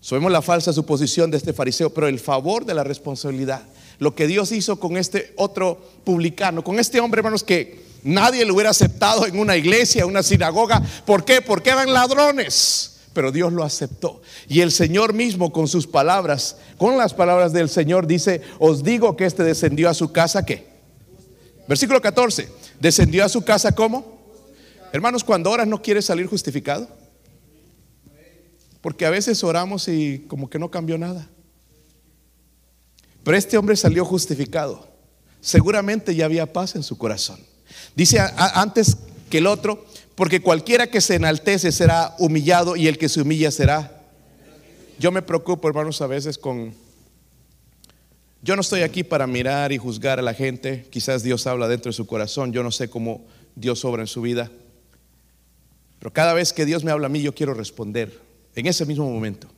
Sabemos 0.00 0.30
la 0.30 0.42
falsa 0.42 0.74
suposición 0.74 1.30
de 1.30 1.38
este 1.38 1.54
fariseo, 1.54 1.88
pero 1.88 2.06
el 2.06 2.18
favor 2.18 2.66
de 2.66 2.74
la 2.74 2.84
responsabilidad, 2.84 3.62
lo 3.98 4.14
que 4.14 4.26
Dios 4.26 4.52
hizo 4.52 4.78
con 4.78 4.98
este 4.98 5.32
otro 5.36 5.80
publicano, 6.04 6.62
con 6.62 6.78
este 6.78 7.00
hombre, 7.00 7.20
hermanos, 7.20 7.42
que 7.42 7.82
nadie 8.04 8.44
lo 8.44 8.54
hubiera 8.54 8.70
aceptado 8.70 9.26
en 9.26 9.38
una 9.38 9.56
iglesia, 9.56 10.02
en 10.02 10.08
una 10.08 10.22
sinagoga. 10.22 10.80
¿Por 11.04 11.24
qué? 11.24 11.42
Porque 11.42 11.70
eran 11.70 11.92
ladrones 11.92 12.92
pero 13.14 13.30
Dios 13.32 13.52
lo 13.52 13.62
aceptó. 13.62 14.20
Y 14.48 14.60
el 14.60 14.72
Señor 14.72 15.14
mismo 15.14 15.52
con 15.52 15.68
sus 15.68 15.86
palabras, 15.86 16.56
con 16.76 16.98
las 16.98 17.14
palabras 17.14 17.52
del 17.52 17.70
Señor 17.70 18.06
dice, 18.06 18.42
os 18.58 18.82
digo 18.82 19.16
que 19.16 19.24
este 19.24 19.44
descendió 19.44 19.88
a 19.88 19.94
su 19.94 20.12
casa, 20.12 20.44
¿qué? 20.44 20.66
Versículo 21.66 22.02
14, 22.02 22.48
descendió 22.80 23.24
a 23.24 23.28
su 23.28 23.42
casa 23.42 23.72
¿cómo? 23.72 24.18
Hermanos, 24.92 25.24
cuando 25.24 25.50
oras 25.50 25.66
no 25.66 25.80
quieres 25.80 26.04
salir 26.04 26.26
justificado. 26.26 26.88
Porque 28.80 29.06
a 29.06 29.10
veces 29.10 29.42
oramos 29.42 29.88
y 29.88 30.26
como 30.28 30.50
que 30.50 30.58
no 30.58 30.70
cambió 30.70 30.98
nada. 30.98 31.26
Pero 33.22 33.36
este 33.36 33.56
hombre 33.56 33.76
salió 33.76 34.04
justificado. 34.04 34.86
Seguramente 35.40 36.14
ya 36.14 36.26
había 36.26 36.52
paz 36.52 36.76
en 36.76 36.82
su 36.82 36.98
corazón. 36.98 37.40
Dice 37.94 38.18
antes 38.36 38.96
que 39.30 39.38
el 39.38 39.46
otro, 39.46 39.84
porque 40.14 40.40
cualquiera 40.40 40.86
que 40.88 41.00
se 41.00 41.16
enaltece 41.16 41.72
será 41.72 42.14
humillado 42.18 42.76
y 42.76 42.86
el 42.88 42.98
que 42.98 43.08
se 43.08 43.20
humilla 43.20 43.50
será. 43.50 44.02
Yo 44.98 45.10
me 45.10 45.22
preocupo, 45.22 45.68
hermanos, 45.68 46.00
a 46.00 46.06
veces 46.06 46.38
con... 46.38 46.74
Yo 48.42 48.54
no 48.56 48.60
estoy 48.60 48.82
aquí 48.82 49.02
para 49.02 49.26
mirar 49.26 49.72
y 49.72 49.78
juzgar 49.78 50.18
a 50.18 50.22
la 50.22 50.34
gente. 50.34 50.86
Quizás 50.90 51.22
Dios 51.22 51.46
habla 51.46 51.66
dentro 51.66 51.90
de 51.90 51.96
su 51.96 52.06
corazón. 52.06 52.52
Yo 52.52 52.62
no 52.62 52.70
sé 52.70 52.88
cómo 52.88 53.24
Dios 53.56 53.84
obra 53.84 54.02
en 54.02 54.06
su 54.06 54.20
vida. 54.20 54.50
Pero 55.98 56.12
cada 56.12 56.34
vez 56.34 56.52
que 56.52 56.66
Dios 56.66 56.84
me 56.84 56.90
habla 56.90 57.06
a 57.06 57.10
mí, 57.10 57.22
yo 57.22 57.34
quiero 57.34 57.54
responder 57.54 58.20
en 58.54 58.66
ese 58.66 58.84
mismo 58.84 59.10
momento. 59.10 59.48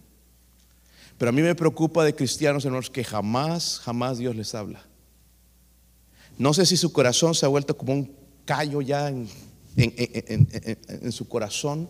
Pero 1.18 1.30
a 1.30 1.32
mí 1.32 1.42
me 1.42 1.54
preocupa 1.54 2.04
de 2.04 2.14
cristianos, 2.14 2.64
hermanos, 2.64 2.88
que 2.88 3.02
jamás, 3.02 3.80
jamás 3.80 4.18
Dios 4.18 4.36
les 4.36 4.54
habla. 4.54 4.82
No 6.38 6.54
sé 6.54 6.66
si 6.66 6.76
su 6.76 6.92
corazón 6.92 7.34
se 7.34 7.46
ha 7.46 7.48
vuelto 7.48 7.76
como 7.76 7.94
un 7.94 8.25
callo 8.46 8.80
ya 8.80 9.08
en 9.08 9.28
en, 9.76 11.12
su 11.12 11.28
corazón, 11.28 11.88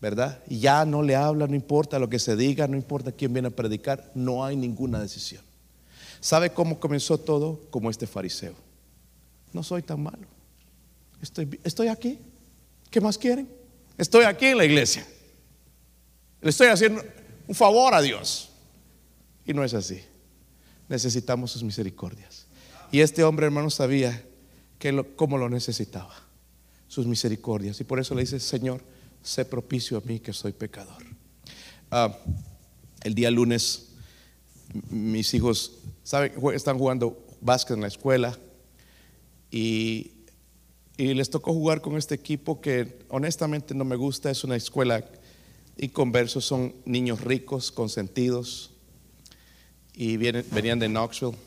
¿verdad? 0.00 0.42
Y 0.48 0.60
ya 0.60 0.84
no 0.84 1.02
le 1.02 1.16
habla, 1.16 1.46
no 1.46 1.54
importa 1.54 1.98
lo 1.98 2.08
que 2.08 2.18
se 2.18 2.36
diga, 2.36 2.68
no 2.68 2.76
importa 2.76 3.12
quién 3.12 3.32
viene 3.32 3.48
a 3.48 3.50
predicar, 3.50 4.10
no 4.14 4.44
hay 4.44 4.56
ninguna 4.56 5.00
decisión. 5.00 5.42
¿Sabe 6.20 6.50
cómo 6.50 6.80
comenzó 6.80 7.18
todo? 7.18 7.60
Como 7.70 7.90
este 7.90 8.06
fariseo. 8.06 8.54
No 9.52 9.62
soy 9.62 9.82
tan 9.82 10.02
malo. 10.02 10.26
Estoy, 11.20 11.60
estoy 11.62 11.88
aquí. 11.88 12.18
¿Qué 12.90 13.00
más 13.00 13.18
quieren? 13.18 13.48
Estoy 13.98 14.24
aquí 14.24 14.46
en 14.46 14.58
la 14.58 14.64
iglesia. 14.64 15.06
Le 16.40 16.50
estoy 16.50 16.68
haciendo 16.68 17.02
un 17.46 17.54
favor 17.54 17.94
a 17.94 18.00
Dios. 18.00 18.50
Y 19.44 19.52
no 19.52 19.64
es 19.64 19.74
así. 19.74 20.00
Necesitamos 20.88 21.50
sus 21.50 21.62
misericordias. 21.62 22.46
Y 22.90 23.00
este 23.00 23.22
hombre, 23.22 23.46
hermano, 23.46 23.68
sabía 23.68 24.24
que 24.84 25.02
cómo 25.16 25.38
lo 25.38 25.48
necesitaba 25.48 26.14
sus 26.88 27.06
misericordias. 27.06 27.80
Y 27.80 27.84
por 27.84 27.98
eso 28.00 28.14
le 28.14 28.20
dice, 28.20 28.38
Señor, 28.38 28.82
sé 29.22 29.46
propicio 29.46 29.96
a 29.96 30.02
mí 30.02 30.20
que 30.20 30.34
soy 30.34 30.52
pecador. 30.52 31.02
Ah, 31.90 32.14
el 33.02 33.14
día 33.14 33.30
lunes, 33.30 33.92
mis 34.90 35.32
hijos, 35.32 35.78
¿saben? 36.02 36.34
Están 36.52 36.76
jugando 36.76 37.26
básquet 37.40 37.76
en 37.76 37.80
la 37.80 37.88
escuela 37.88 38.38
y, 39.50 40.12
y 40.98 41.14
les 41.14 41.30
tocó 41.30 41.54
jugar 41.54 41.80
con 41.80 41.96
este 41.96 42.14
equipo 42.14 42.60
que 42.60 43.06
honestamente 43.08 43.74
no 43.74 43.86
me 43.86 43.96
gusta. 43.96 44.30
Es 44.30 44.44
una 44.44 44.56
escuela 44.56 45.02
inconversos, 45.78 46.44
son 46.44 46.74
niños 46.84 47.22
ricos, 47.22 47.72
consentidos 47.72 48.70
y 49.94 50.18
vienen, 50.18 50.44
venían 50.52 50.78
de 50.78 50.88
Knoxville. 50.88 51.38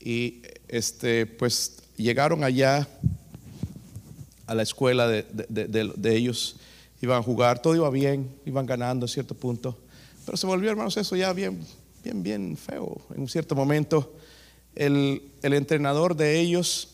Y 0.00 0.40
este, 0.68 1.26
pues 1.26 1.79
llegaron 2.02 2.44
allá 2.44 2.88
a 4.46 4.54
la 4.54 4.62
escuela 4.62 5.06
de, 5.06 6.16
ellos, 6.16 6.56
iban 7.00 7.18
a 7.18 7.22
jugar, 7.22 7.62
todo 7.62 7.76
iba 7.76 7.88
bien, 7.90 8.28
iban 8.44 8.66
ganando 8.66 9.06
a 9.06 9.08
cierto 9.08 9.34
punto, 9.34 9.78
pero 10.26 10.36
se 10.36 10.46
volvió, 10.46 10.70
hermanos, 10.70 10.96
eso 10.96 11.14
ya 11.16 11.32
bien, 11.32 11.64
bien, 12.02 12.22
bien 12.22 12.56
feo. 12.56 13.00
En 13.14 13.20
un 13.20 13.28
cierto 13.28 13.54
momento, 13.54 14.14
el, 14.74 15.22
entrenador 15.42 16.16
de 16.16 16.40
ellos 16.40 16.88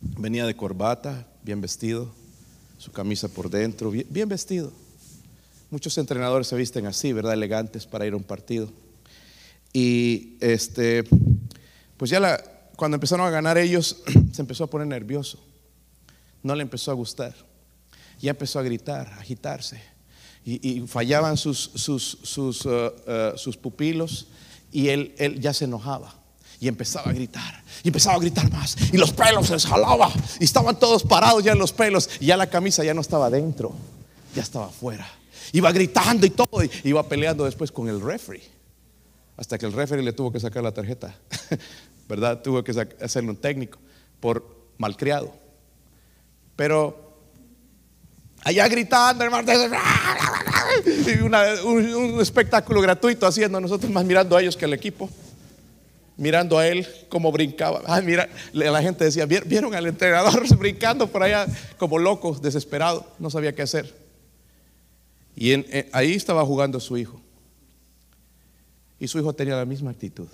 venía 0.00 0.46
de 0.46 0.54
corbata, 0.54 1.26
bien 1.42 1.60
vestido, 1.60 2.12
su 2.78 2.92
camisa 2.92 3.28
por 3.28 3.48
dentro, 3.48 3.90
bien, 3.90 4.06
bien 4.10 4.28
vestido. 4.28 4.72
Muchos 5.70 5.96
entrenadores 5.98 6.46
se 6.46 6.56
visten 6.56 6.86
así, 6.86 7.12
¿verdad? 7.12 7.32
Elegantes 7.32 7.86
para 7.86 8.06
ir 8.06 8.12
a 8.12 8.16
un 8.16 8.22
partido. 8.22 8.70
Y 9.72 10.36
este, 10.40 11.04
pues 11.96 12.10
ya 12.10 12.20
la, 12.20 12.42
cuando 12.76 12.96
empezaron 12.96 13.26
a 13.26 13.30
ganar 13.30 13.58
ellos, 13.58 14.02
se 14.32 14.42
empezó 14.42 14.64
a 14.64 14.66
poner 14.68 14.86
nervioso 14.86 15.38
no 16.46 16.54
le 16.54 16.62
empezó 16.62 16.90
a 16.90 16.94
gustar. 16.94 17.34
Ya 18.20 18.30
empezó 18.30 18.58
a 18.58 18.62
gritar, 18.62 19.08
a 19.08 19.20
agitarse. 19.20 19.82
Y, 20.44 20.82
fallaban 20.86 21.36
sus, 21.36 21.72
sus, 21.74 22.18
sus, 22.22 22.64
uh, 22.64 22.70
uh, 22.70 23.36
sus, 23.36 23.56
pupilos 23.56 24.28
y 24.70 24.90
él, 24.90 25.12
él 25.18 25.40
ya 25.40 25.52
se 25.52 25.64
enojaba. 25.64 26.14
Y 26.60 26.68
empezaba 26.68 27.10
a 27.10 27.12
gritar, 27.12 27.62
y 27.82 27.88
empezaba 27.88 28.16
a 28.16 28.18
gritar 28.18 28.50
más, 28.50 28.76
y 28.90 28.96
los 28.96 29.12
pelos 29.12 29.48
se 29.48 29.58
jalaba, 29.58 30.10
y 30.40 30.44
estaban 30.44 30.78
todos 30.78 31.02
parados 31.02 31.44
ya 31.44 31.52
en 31.52 31.58
los 31.58 31.70
pelos, 31.70 32.08
y 32.18 32.26
ya 32.26 32.36
la 32.38 32.46
camisa 32.46 32.82
ya 32.82 32.94
no 32.94 33.02
estaba 33.02 33.28
dentro, 33.28 33.74
ya 34.34 34.42
estaba 34.42 34.68
afuera. 34.68 35.06
Iba 35.52 35.70
gritando 35.70 36.24
y 36.24 36.30
todo, 36.30 36.64
y 36.64 36.70
iba 36.84 37.06
peleando 37.06 37.44
después 37.44 37.70
con 37.70 37.90
el 37.90 38.00
referee, 38.00 38.42
hasta 39.36 39.58
que 39.58 39.66
el 39.66 39.74
referee 39.74 40.02
le 40.02 40.14
tuvo 40.14 40.32
que 40.32 40.40
sacar 40.40 40.62
la 40.62 40.72
tarjeta, 40.72 41.14
¿verdad? 42.08 42.42
Tuvo 42.42 42.62
que 42.62 42.72
hacerle 43.00 43.30
un 43.30 43.36
técnico 43.36 43.78
por 44.20 44.56
malcriado. 44.78 45.32
Pero 46.54 47.18
allá 48.42 48.68
gritando, 48.68 49.24
hermano, 49.24 49.52
un, 51.64 51.94
un, 51.94 52.20
espectáculo 52.20 52.80
gratuito 52.80 53.26
haciendo, 53.26 53.60
nosotros 53.60 53.90
más 53.90 54.04
mirando 54.04 54.36
a 54.36 54.40
ellos 54.40 54.56
que 54.56 54.64
al 54.64 54.72
equipo, 54.72 55.10
mirando 56.16 56.58
a 56.58 56.66
él 56.66 56.86
como 57.08 57.30
brincaba. 57.30 57.82
Mira, 58.02 58.28
la 58.52 58.82
gente 58.82 59.04
decía, 59.04 59.26
vieron 59.26 59.74
al 59.74 59.86
entrenador 59.86 60.46
brincando 60.58 61.06
por 61.06 61.22
allá 61.22 61.46
como 61.78 61.98
loco, 61.98 62.38
desesperado, 62.40 63.06
no 63.18 63.30
sabía 63.30 63.54
qué 63.54 63.62
hacer. 63.62 63.94
Y 65.34 65.52
ahí 65.92 66.14
estaba 66.14 66.44
jugando 66.44 66.80
su 66.80 66.96
hijo. 66.96 67.20
Y 68.98 69.08
su 69.08 69.18
hijo 69.18 69.34
tenía 69.34 69.56
la 69.56 69.66
misma 69.66 69.90
actitud, 69.90 70.28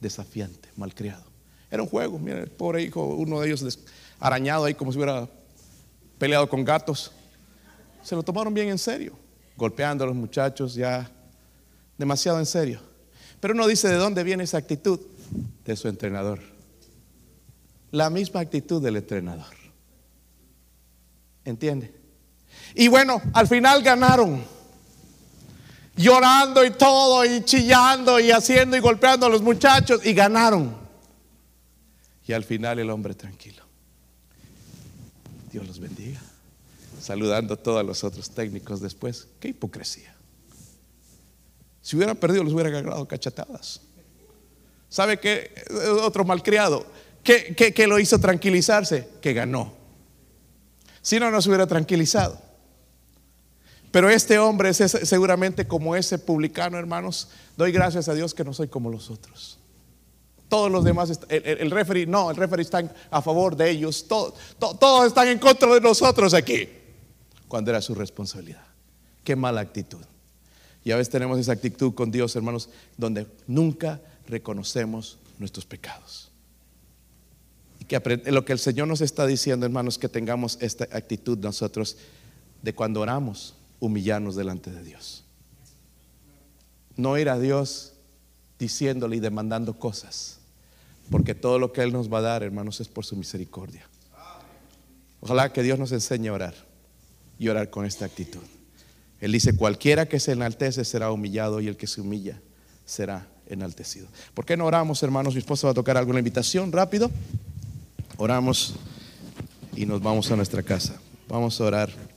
desafiante, 0.00 0.68
malcriado. 0.76 1.24
Era 1.70 1.82
un 1.82 1.88
juego, 1.88 2.18
mira, 2.18 2.40
el 2.40 2.50
pobre 2.50 2.82
hijo, 2.82 3.04
uno 3.04 3.40
de 3.40 3.48
ellos 3.48 3.78
arañado 4.20 4.64
ahí 4.64 4.74
como 4.74 4.92
si 4.92 4.98
hubiera 4.98 5.28
peleado 6.18 6.48
con 6.48 6.64
gatos. 6.64 7.12
Se 8.02 8.14
lo 8.14 8.22
tomaron 8.22 8.54
bien 8.54 8.68
en 8.68 8.78
serio, 8.78 9.14
golpeando 9.56 10.04
a 10.04 10.06
los 10.06 10.16
muchachos 10.16 10.74
ya 10.74 11.10
demasiado 11.98 12.38
en 12.38 12.46
serio. 12.46 12.80
Pero 13.40 13.54
uno 13.54 13.66
dice, 13.66 13.88
¿de 13.88 13.96
dónde 13.96 14.22
viene 14.24 14.44
esa 14.44 14.58
actitud? 14.58 15.00
De 15.64 15.76
su 15.76 15.88
entrenador. 15.88 16.40
La 17.90 18.10
misma 18.10 18.40
actitud 18.40 18.82
del 18.82 18.96
entrenador. 18.96 19.54
¿Entiende? 21.44 21.94
Y 22.74 22.88
bueno, 22.88 23.20
al 23.32 23.46
final 23.46 23.82
ganaron. 23.82 24.55
Llorando 25.96 26.64
y 26.64 26.70
todo, 26.70 27.24
y 27.24 27.42
chillando, 27.44 28.20
y 28.20 28.30
haciendo 28.30 28.76
y 28.76 28.80
golpeando 28.80 29.26
a 29.26 29.28
los 29.28 29.42
muchachos, 29.42 30.04
y 30.04 30.12
ganaron. 30.12 30.76
Y 32.26 32.32
al 32.32 32.44
final 32.44 32.78
el 32.78 32.90
hombre 32.90 33.14
tranquilo. 33.14 33.62
Dios 35.50 35.66
los 35.66 35.78
bendiga. 35.78 36.20
Saludando 37.00 37.54
a 37.54 37.56
todos 37.56 37.84
los 37.84 38.04
otros 38.04 38.30
técnicos 38.30 38.80
después. 38.80 39.28
Qué 39.40 39.48
hipocresía. 39.48 40.14
Si 41.80 41.96
hubiera 41.96 42.14
perdido, 42.14 42.42
los 42.42 42.52
hubiera 42.52 42.68
agarrado 42.68 43.06
cachatadas. 43.06 43.80
¿Sabe 44.88 45.18
qué? 45.18 45.54
Otro 46.02 46.24
malcriado. 46.24 46.84
¿Qué, 47.22 47.54
qué, 47.54 47.86
lo 47.86 47.98
hizo 47.98 48.18
tranquilizarse? 48.18 49.08
Que 49.20 49.32
ganó. 49.32 49.72
Si 51.00 51.18
no, 51.20 51.30
no 51.30 51.40
se 51.40 51.48
hubiera 51.48 51.66
tranquilizado. 51.66 52.40
Pero 53.96 54.10
este 54.10 54.38
hombre 54.38 54.68
es 54.68 54.76
seguramente 54.76 55.66
como 55.66 55.96
ese 55.96 56.18
publicano, 56.18 56.76
hermanos. 56.76 57.28
Doy 57.56 57.72
gracias 57.72 58.10
a 58.10 58.12
Dios 58.12 58.34
que 58.34 58.44
no 58.44 58.52
soy 58.52 58.68
como 58.68 58.90
los 58.90 59.08
otros. 59.08 59.58
Todos 60.50 60.70
los 60.70 60.84
demás, 60.84 61.18
el, 61.30 61.42
el, 61.46 61.70
referee, 61.70 62.04
no, 62.04 62.30
el 62.30 62.36
referee 62.36 62.60
está 62.60 62.94
a 63.10 63.22
favor 63.22 63.56
de 63.56 63.70
ellos. 63.70 64.06
Todos, 64.06 64.34
están 65.06 65.28
en 65.28 65.38
contra 65.38 65.72
de 65.72 65.80
nosotros 65.80 66.34
aquí. 66.34 66.68
Cuando 67.48 67.70
era 67.70 67.80
su 67.80 67.94
responsabilidad. 67.94 68.66
Qué 69.24 69.34
mala 69.34 69.62
actitud. 69.62 70.04
Y 70.84 70.90
a 70.90 70.96
veces 70.96 71.10
tenemos 71.10 71.38
esa 71.38 71.52
actitud 71.52 71.94
con 71.94 72.10
Dios, 72.10 72.36
hermanos, 72.36 72.68
donde 72.98 73.26
nunca 73.46 74.02
reconocemos 74.26 75.16
nuestros 75.38 75.64
pecados. 75.64 76.30
Lo 78.26 78.44
que 78.44 78.52
el 78.52 78.58
Señor 78.58 78.88
nos 78.88 79.00
está 79.00 79.26
diciendo, 79.26 79.64
hermanos, 79.64 79.96
que 79.96 80.10
tengamos 80.10 80.58
esta 80.60 80.84
actitud 80.92 81.38
nosotros 81.38 81.96
de 82.60 82.74
cuando 82.74 83.00
oramos, 83.00 83.55
humillarnos 83.80 84.36
delante 84.36 84.70
de 84.70 84.82
Dios. 84.82 85.24
No 86.96 87.18
ir 87.18 87.28
a 87.28 87.38
Dios 87.38 87.92
diciéndole 88.58 89.16
y 89.16 89.20
demandando 89.20 89.78
cosas. 89.78 90.38
Porque 91.10 91.34
todo 91.34 91.58
lo 91.58 91.72
que 91.72 91.82
Él 91.82 91.92
nos 91.92 92.12
va 92.12 92.18
a 92.18 92.22
dar, 92.22 92.42
hermanos, 92.42 92.80
es 92.80 92.88
por 92.88 93.04
su 93.04 93.16
misericordia. 93.16 93.86
Ojalá 95.20 95.52
que 95.52 95.62
Dios 95.62 95.78
nos 95.78 95.92
enseñe 95.92 96.28
a 96.28 96.32
orar 96.32 96.54
y 97.38 97.48
orar 97.48 97.70
con 97.70 97.84
esta 97.84 98.04
actitud. 98.04 98.42
Él 99.20 99.32
dice, 99.32 99.56
cualquiera 99.56 100.06
que 100.06 100.20
se 100.20 100.32
enaltece 100.32 100.84
será 100.84 101.10
humillado 101.10 101.60
y 101.60 101.68
el 101.68 101.76
que 101.76 101.86
se 101.86 102.00
humilla 102.00 102.40
será 102.84 103.26
enaltecido. 103.48 104.08
¿Por 104.34 104.44
qué 104.44 104.56
no 104.56 104.66
oramos, 104.66 105.02
hermanos? 105.02 105.34
Mi 105.34 105.40
esposa 105.40 105.68
va 105.68 105.70
a 105.70 105.74
tocar 105.74 105.96
alguna 105.96 106.18
invitación 106.18 106.72
rápido. 106.72 107.10
Oramos 108.18 108.74
y 109.74 109.86
nos 109.86 110.02
vamos 110.02 110.30
a 110.30 110.36
nuestra 110.36 110.62
casa. 110.62 111.00
Vamos 111.28 111.60
a 111.60 111.64
orar. 111.64 112.15